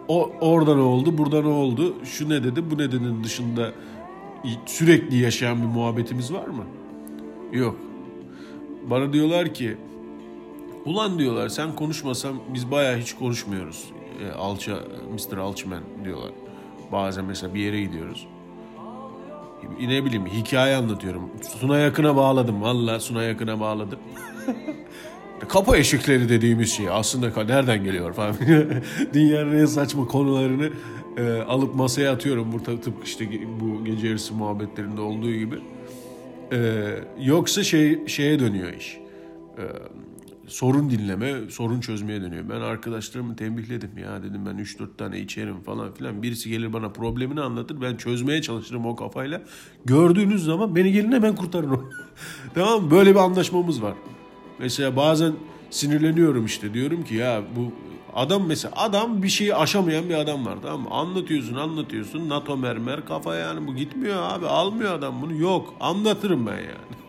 o 0.08 0.30
orada 0.40 0.74
ne 0.74 0.80
oldu, 0.80 1.18
burada 1.18 1.42
ne 1.42 1.48
oldu, 1.48 1.94
şu 2.04 2.28
ne 2.28 2.44
dedi, 2.44 2.70
bu 2.70 2.78
ne 2.78 2.92
dedinin 2.92 3.24
dışında 3.24 3.72
sürekli 4.66 5.16
yaşayan 5.16 5.62
bir 5.62 5.66
muhabbetimiz 5.66 6.32
var 6.32 6.48
mı? 6.48 6.64
Yok. 7.52 7.76
Bana 8.90 9.12
diyorlar 9.12 9.54
ki 9.54 9.76
ulan 10.84 11.18
diyorlar 11.18 11.48
sen 11.48 11.76
konuşmasan 11.76 12.36
biz 12.54 12.70
bayağı 12.70 12.98
hiç 12.98 13.12
konuşmuyoruz. 13.12 13.84
E, 14.24 14.32
alça, 14.32 14.78
Mr. 15.12 15.36
Alçman 15.36 15.82
diyorlar. 16.04 16.30
Bazen 16.92 17.24
mesela 17.24 17.54
bir 17.54 17.60
yere 17.60 17.80
gidiyoruz. 17.80 18.26
Ne 19.80 20.04
bileyim 20.04 20.26
hikaye 20.26 20.76
anlatıyorum. 20.76 21.30
Suna 21.60 21.78
yakına 21.78 22.16
bağladım. 22.16 22.62
Valla 22.62 23.00
Suna 23.00 23.22
yakına 23.22 23.60
bağladım. 23.60 23.98
Kapı 25.48 25.76
eşikleri 25.76 26.28
dediğimiz 26.28 26.72
şey 26.72 26.88
aslında 26.90 27.44
nereden 27.44 27.84
geliyor 27.84 28.12
falan. 28.12 28.34
Dünyanın 29.14 29.58
en 29.58 29.66
saçma 29.66 30.06
konularını 30.06 30.70
e, 31.16 31.42
alıp 31.42 31.74
masaya 31.74 32.12
atıyorum 32.12 32.52
burada 32.52 32.80
tıpkı 32.80 33.04
işte 33.04 33.28
bu 33.60 33.84
gece 33.84 34.06
yarısı 34.06 34.34
muhabbetlerinde 34.34 35.00
olduğu 35.00 35.32
gibi. 35.32 35.54
E, 36.52 36.86
yoksa 37.20 37.64
şey 37.64 38.06
şeye 38.06 38.38
dönüyor 38.40 38.72
iş. 38.72 38.98
E, 39.58 39.62
sorun 40.48 40.90
dinleme, 40.90 41.50
sorun 41.50 41.80
çözmeye 41.80 42.22
dönüyor. 42.22 42.44
Ben 42.48 42.60
arkadaşlarımı 42.60 43.36
tembihledim 43.36 43.98
ya 43.98 44.22
dedim 44.22 44.46
ben 44.46 44.58
3-4 44.58 44.96
tane 44.98 45.20
içerim 45.20 45.60
falan 45.60 45.94
filan. 45.94 46.22
Birisi 46.22 46.50
gelir 46.50 46.72
bana 46.72 46.88
problemini 46.88 47.40
anlatır. 47.40 47.80
Ben 47.80 47.96
çözmeye 47.96 48.42
çalışırım 48.42 48.86
o 48.86 48.96
kafayla. 48.96 49.42
Gördüğünüz 49.84 50.44
zaman 50.44 50.76
beni 50.76 50.92
gelin 50.92 51.12
hemen 51.12 51.34
kurtarın 51.36 51.80
tamam 52.54 52.82
mı? 52.82 52.90
Böyle 52.90 53.10
bir 53.10 53.20
anlaşmamız 53.20 53.82
var. 53.82 53.94
Mesela 54.58 54.96
bazen 54.96 55.32
sinirleniyorum 55.70 56.46
işte 56.46 56.74
diyorum 56.74 57.04
ki 57.04 57.14
ya 57.14 57.42
bu 57.56 57.72
adam 58.14 58.46
mesela 58.46 58.74
adam 58.76 59.22
bir 59.22 59.28
şeyi 59.28 59.54
aşamayan 59.54 60.08
bir 60.08 60.14
adam 60.14 60.46
var 60.46 60.58
tamam 60.62 60.80
mı? 60.80 60.88
Anlatıyorsun 60.90 61.54
anlatıyorsun 61.54 62.28
NATO 62.28 62.56
mermer 62.56 63.04
kafa 63.06 63.34
yani 63.34 63.66
bu 63.66 63.76
gitmiyor 63.76 64.22
abi 64.22 64.46
almıyor 64.46 64.94
adam 64.94 65.22
bunu 65.22 65.36
yok 65.36 65.74
anlatırım 65.80 66.46
ben 66.46 66.56
yani. 66.56 66.88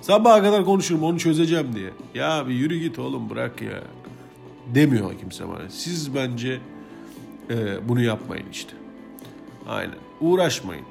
Sabaha 0.00 0.42
kadar 0.42 0.64
konuşurum 0.64 1.02
onu 1.02 1.18
çözeceğim 1.18 1.74
diye. 1.74 1.90
Ya 2.14 2.48
bir 2.48 2.54
yürü 2.54 2.78
git 2.78 2.98
oğlum 2.98 3.30
bırak 3.30 3.62
ya. 3.62 3.82
Demiyor 4.74 5.18
kimse 5.18 5.48
bana. 5.48 5.70
Siz 5.70 6.14
bence 6.14 6.60
e, 7.50 7.88
bunu 7.88 8.02
yapmayın 8.02 8.46
işte. 8.52 8.72
Aynen. 9.68 9.94
Uğraşmayın. 10.20 10.84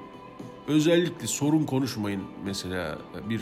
Özellikle 0.67 1.27
sorun 1.27 1.63
konuşmayın 1.63 2.21
mesela 2.45 2.97
bir 3.29 3.41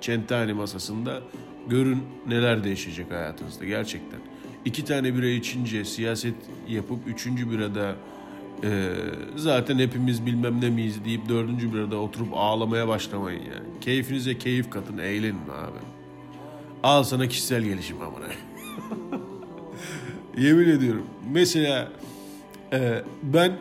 çentani 0.00 0.52
masasında 0.52 1.20
görün 1.66 2.02
neler 2.28 2.64
değişecek 2.64 3.10
hayatınızda 3.10 3.64
gerçekten. 3.64 4.20
İki 4.64 4.84
tane 4.84 5.14
bira 5.14 5.26
içince 5.26 5.84
siyaset 5.84 6.34
yapıp 6.68 7.08
üçüncü 7.08 7.50
birada 7.50 7.94
e, 8.64 8.92
zaten 9.36 9.78
hepimiz 9.78 10.26
bilmem 10.26 10.60
ne 10.60 10.70
miyiz 10.70 11.04
deyip 11.04 11.28
dördüncü 11.28 11.74
birada 11.74 11.96
oturup 11.96 12.28
ağlamaya 12.34 12.88
başlamayın 12.88 13.40
yani. 13.40 13.80
Keyfinize 13.80 14.38
keyif 14.38 14.70
katın, 14.70 14.98
eğlenin 14.98 15.48
abi. 15.48 15.78
Al 16.82 17.02
sana 17.02 17.28
kişisel 17.28 17.62
gelişim 17.62 17.96
amına. 18.02 18.26
Yemin 20.38 20.68
ediyorum. 20.68 21.06
Mesela 21.32 21.88
e, 22.72 23.02
ben 23.22 23.52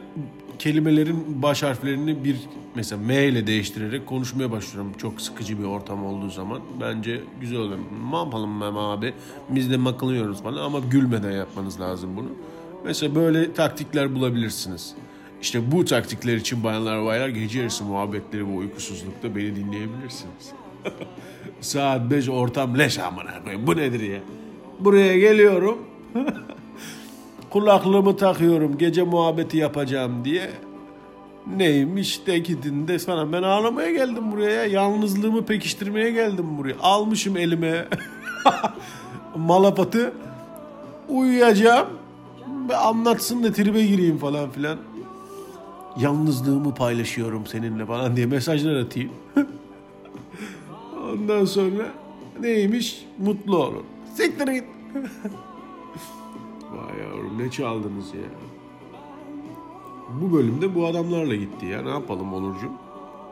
kelimelerin 0.60 1.42
baş 1.42 1.64
harflerini 1.64 2.24
bir 2.24 2.36
mesela 2.76 3.02
M 3.02 3.26
ile 3.26 3.48
değiştirerek 3.48 4.06
konuşmaya 4.08 4.52
başlıyorum. 4.52 4.94
Çok 4.98 5.22
sıkıcı 5.22 5.60
bir 5.60 5.64
ortam 5.64 6.06
olduğu 6.06 6.30
zaman. 6.30 6.62
Bence 6.82 7.22
güzel 7.42 7.60
oluyor. 7.60 7.80
Ne 8.12 8.18
yapalım 8.18 8.58
Mem 8.58 8.78
abi? 8.78 9.14
Biz 9.50 9.72
de 9.72 9.78
makılıyoruz 9.78 10.44
falan 10.44 10.64
ama 10.64 10.80
gülmeden 10.80 11.32
yapmanız 11.32 11.80
lazım 11.82 12.18
bunu. 12.18 12.30
Mesela 12.86 13.15
böyle 13.15 13.54
taktikler 13.54 14.15
bulabilirsiniz. 14.15 14.93
İşte 15.41 15.71
bu 15.71 15.86
taktikler 15.86 16.36
için 16.36 16.63
bayanlar 16.63 17.06
baylar 17.06 17.30
gece 17.30 17.60
yarısı 17.60 17.84
muhabbetleri 17.84 18.48
ve 18.48 18.52
uykusuzlukta 18.52 19.36
beni 19.36 19.56
dinleyebilirsiniz. 19.56 20.52
Saat 21.62 22.12
5 22.12 22.30
ortam 22.30 22.78
leş 22.78 23.00
amına 23.00 23.43
koyayım. 23.43 23.67
Bu 23.67 23.78
nedir 23.78 24.00
ya? 24.00 24.19
Buraya 24.80 25.17
geliyorum. 25.17 25.78
Kulaklığımı 27.50 28.17
takıyorum 28.17 28.78
gece 28.78 29.04
muhabbeti 29.04 29.58
yapacağım 29.58 30.26
diye. 30.26 30.50
Neymiş 31.58 32.28
de 32.28 32.39
gidin 32.39 32.88
de 32.88 33.00
sana 33.00 33.32
ben 33.32 33.43
ağlamaya 33.43 33.91
geldim 33.91 34.32
buraya. 34.32 34.65
Yalnızlığımı 34.65 35.45
pekiştirmeye 35.45 36.12
geldim 36.12 36.58
buraya. 36.58 36.76
Almışım 36.82 37.38
elime 37.38 37.88
malapatı. 39.36 40.13
Uyuyacağım. 41.10 42.05
Ve 42.69 42.75
anlatsın 42.75 43.43
da 43.43 43.51
tribe 43.51 43.86
gireyim 43.86 44.17
falan 44.17 44.49
filan. 44.49 44.78
Yalnızlığımı 45.97 46.75
paylaşıyorum 46.75 47.45
seninle 47.45 47.86
falan 47.86 48.15
diye 48.15 48.25
mesajlar 48.25 48.75
atayım. 48.75 49.12
Ondan 51.13 51.45
sonra 51.45 51.88
neymiş? 52.39 53.06
Mutlu 53.17 53.58
olun. 53.58 53.84
Siktir 54.13 54.47
git. 54.47 54.63
Vay 56.71 56.99
yavrum 57.04 57.38
ne 57.38 57.51
çaldınız 57.51 58.13
ya. 58.13 58.30
Bu 60.21 60.34
bölümde 60.34 60.75
bu 60.75 60.86
adamlarla 60.86 61.36
gitti 61.36 61.65
ya. 61.65 61.82
Ne 61.82 61.89
yapalım 61.89 62.34
Onurcuğum? 62.34 62.73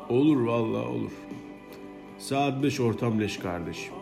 Olur 0.10 0.42
vallahi 0.42 0.88
olur. 0.88 1.12
Saat 2.20 2.64
5 2.64 2.80
ortam 2.80 3.20
leş 3.20 3.38
kardeşim. 3.38 3.94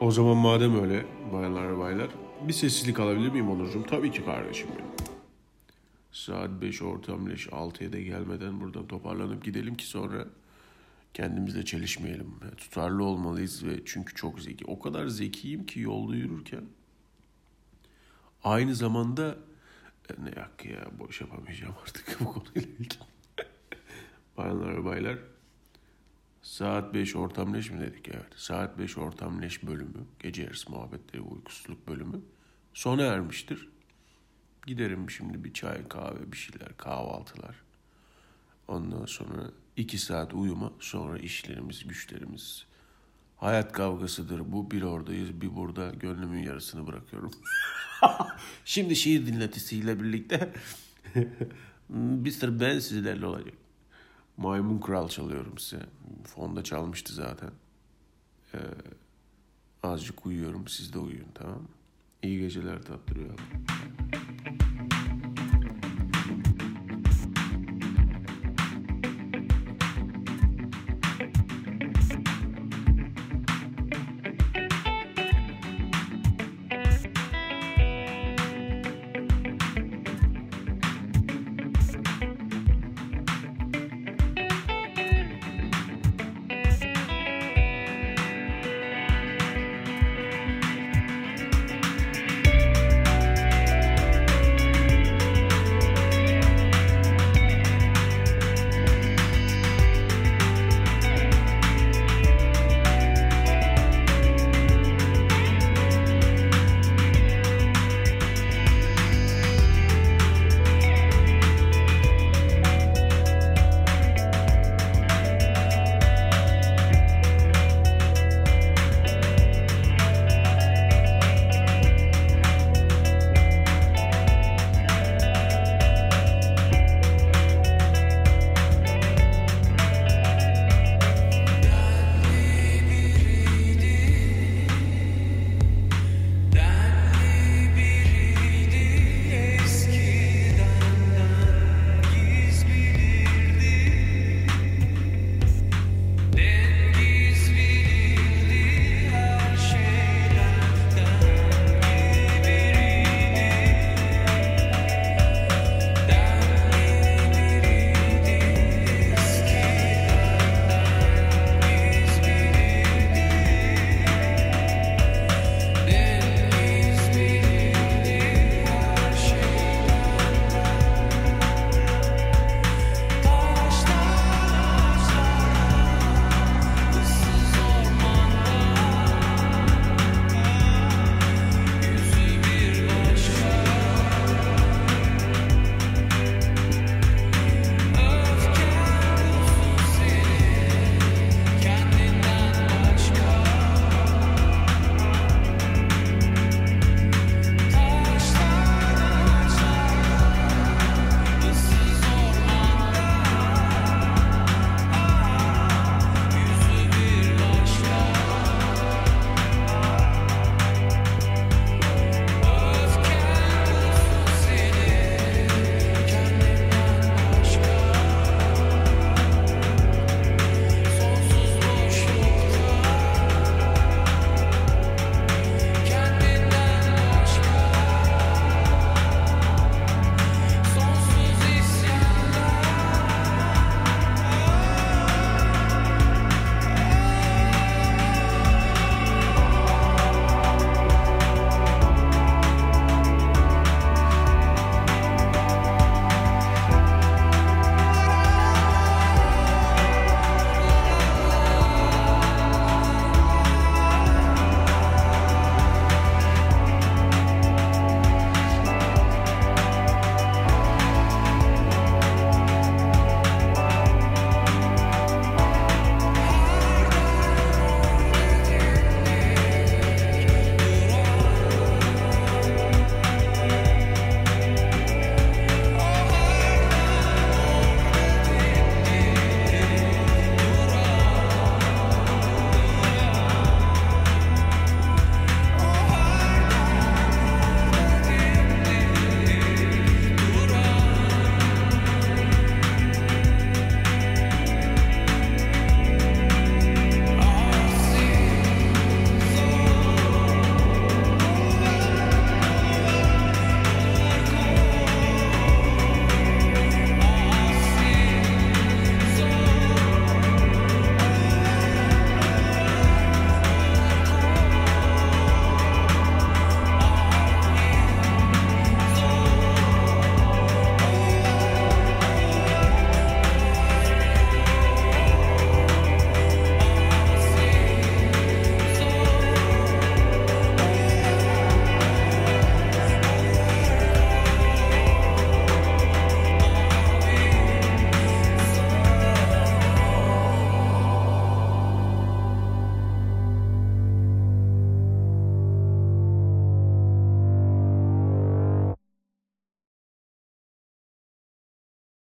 O 0.00 0.10
zaman 0.10 0.36
madem 0.36 0.82
öyle 0.82 1.04
bayanlar 1.32 1.78
baylar 1.78 2.08
bir 2.48 2.52
sessizlik 2.52 3.00
alabilir 3.00 3.28
miyim 3.28 3.50
Onurcuğum? 3.50 3.84
Tabii 3.90 4.10
ki 4.10 4.24
kardeşim 4.24 4.68
benim. 4.74 4.90
Saat 6.12 6.50
5 6.62 6.82
ortam 6.82 7.30
leş 7.30 7.46
6'ya 7.46 7.92
da 7.92 8.00
gelmeden 8.00 8.60
buradan 8.60 8.86
toparlanıp 8.86 9.44
gidelim 9.44 9.74
ki 9.74 9.86
sonra 9.86 10.26
kendimizle 11.14 11.64
çelişmeyelim. 11.64 12.34
Tutarlı 12.56 13.04
olmalıyız 13.04 13.66
ve 13.66 13.80
çünkü 13.84 14.14
çok 14.14 14.40
zeki. 14.40 14.64
O 14.64 14.78
kadar 14.78 15.06
zekiyim 15.06 15.66
ki 15.66 15.80
yolda 15.80 16.16
yürürken 16.16 16.64
aynı 18.44 18.74
zamanda 18.74 19.36
e, 20.10 20.24
ne 20.24 20.40
yak 20.40 20.64
ya 20.64 20.98
boş 20.98 21.20
yapamayacağım 21.20 21.74
artık 21.82 22.20
bu 22.20 22.24
konuyla 22.24 22.62
ilgili. 22.62 23.04
Bayanlar 24.36 24.76
ve 24.76 24.84
baylar 24.84 25.18
saat 26.42 26.94
5 26.94 27.16
ortam 27.16 27.54
leş 27.54 27.70
mi 27.70 27.80
dedik? 27.80 28.08
Evet. 28.08 28.32
Saat 28.36 28.78
5 28.78 28.98
ortam 28.98 29.42
leş 29.42 29.62
bölümü, 29.62 30.04
gece 30.18 30.42
yarısı 30.42 30.70
muhabbetleri 30.70 31.22
uykusuzluk 31.22 31.88
bölümü 31.88 32.20
sona 32.74 33.02
ermiştir. 33.02 33.68
Giderim 34.66 35.10
şimdi 35.10 35.44
bir 35.44 35.52
çay, 35.52 35.88
kahve, 35.88 36.32
bir 36.32 36.36
şeyler, 36.36 36.76
kahvaltılar. 36.76 37.56
Ondan 38.68 39.06
sonra 39.06 39.50
iki 39.76 39.98
saat 39.98 40.34
uyuma, 40.34 40.72
sonra 40.80 41.18
işlerimiz, 41.18 41.88
güçlerimiz. 41.88 42.66
Hayat 43.36 43.72
kavgasıdır 43.72 44.52
bu. 44.52 44.70
Bir 44.70 44.82
oradayız, 44.82 45.40
bir 45.40 45.54
burada. 45.54 45.90
Gönlümün 45.90 46.42
yarısını 46.42 46.86
bırakıyorum. 46.86 47.30
Şimdi 48.64 48.96
şiir 48.96 49.26
dinletisiyle 49.26 50.02
birlikte 50.02 50.52
bir 51.90 52.30
sır 52.30 52.60
ben 52.60 52.78
sizlerle 52.78 53.26
olacak. 53.26 53.54
Maymun 54.40 54.78
Kral 54.78 55.08
çalıyorum 55.08 55.58
size. 55.58 55.82
Fonda 56.24 56.64
çalmıştı 56.64 57.14
zaten. 57.14 57.50
Ee, 58.54 58.58
azıcık 59.82 60.26
uyuyorum. 60.26 60.68
Siz 60.68 60.92
de 60.92 60.98
uyuyun 60.98 61.28
tamam 61.34 61.58
mı? 61.58 61.68
İyi 62.22 62.40
geceler 62.40 62.82
tatlı 62.82 63.14
rüyalar. 63.14 63.40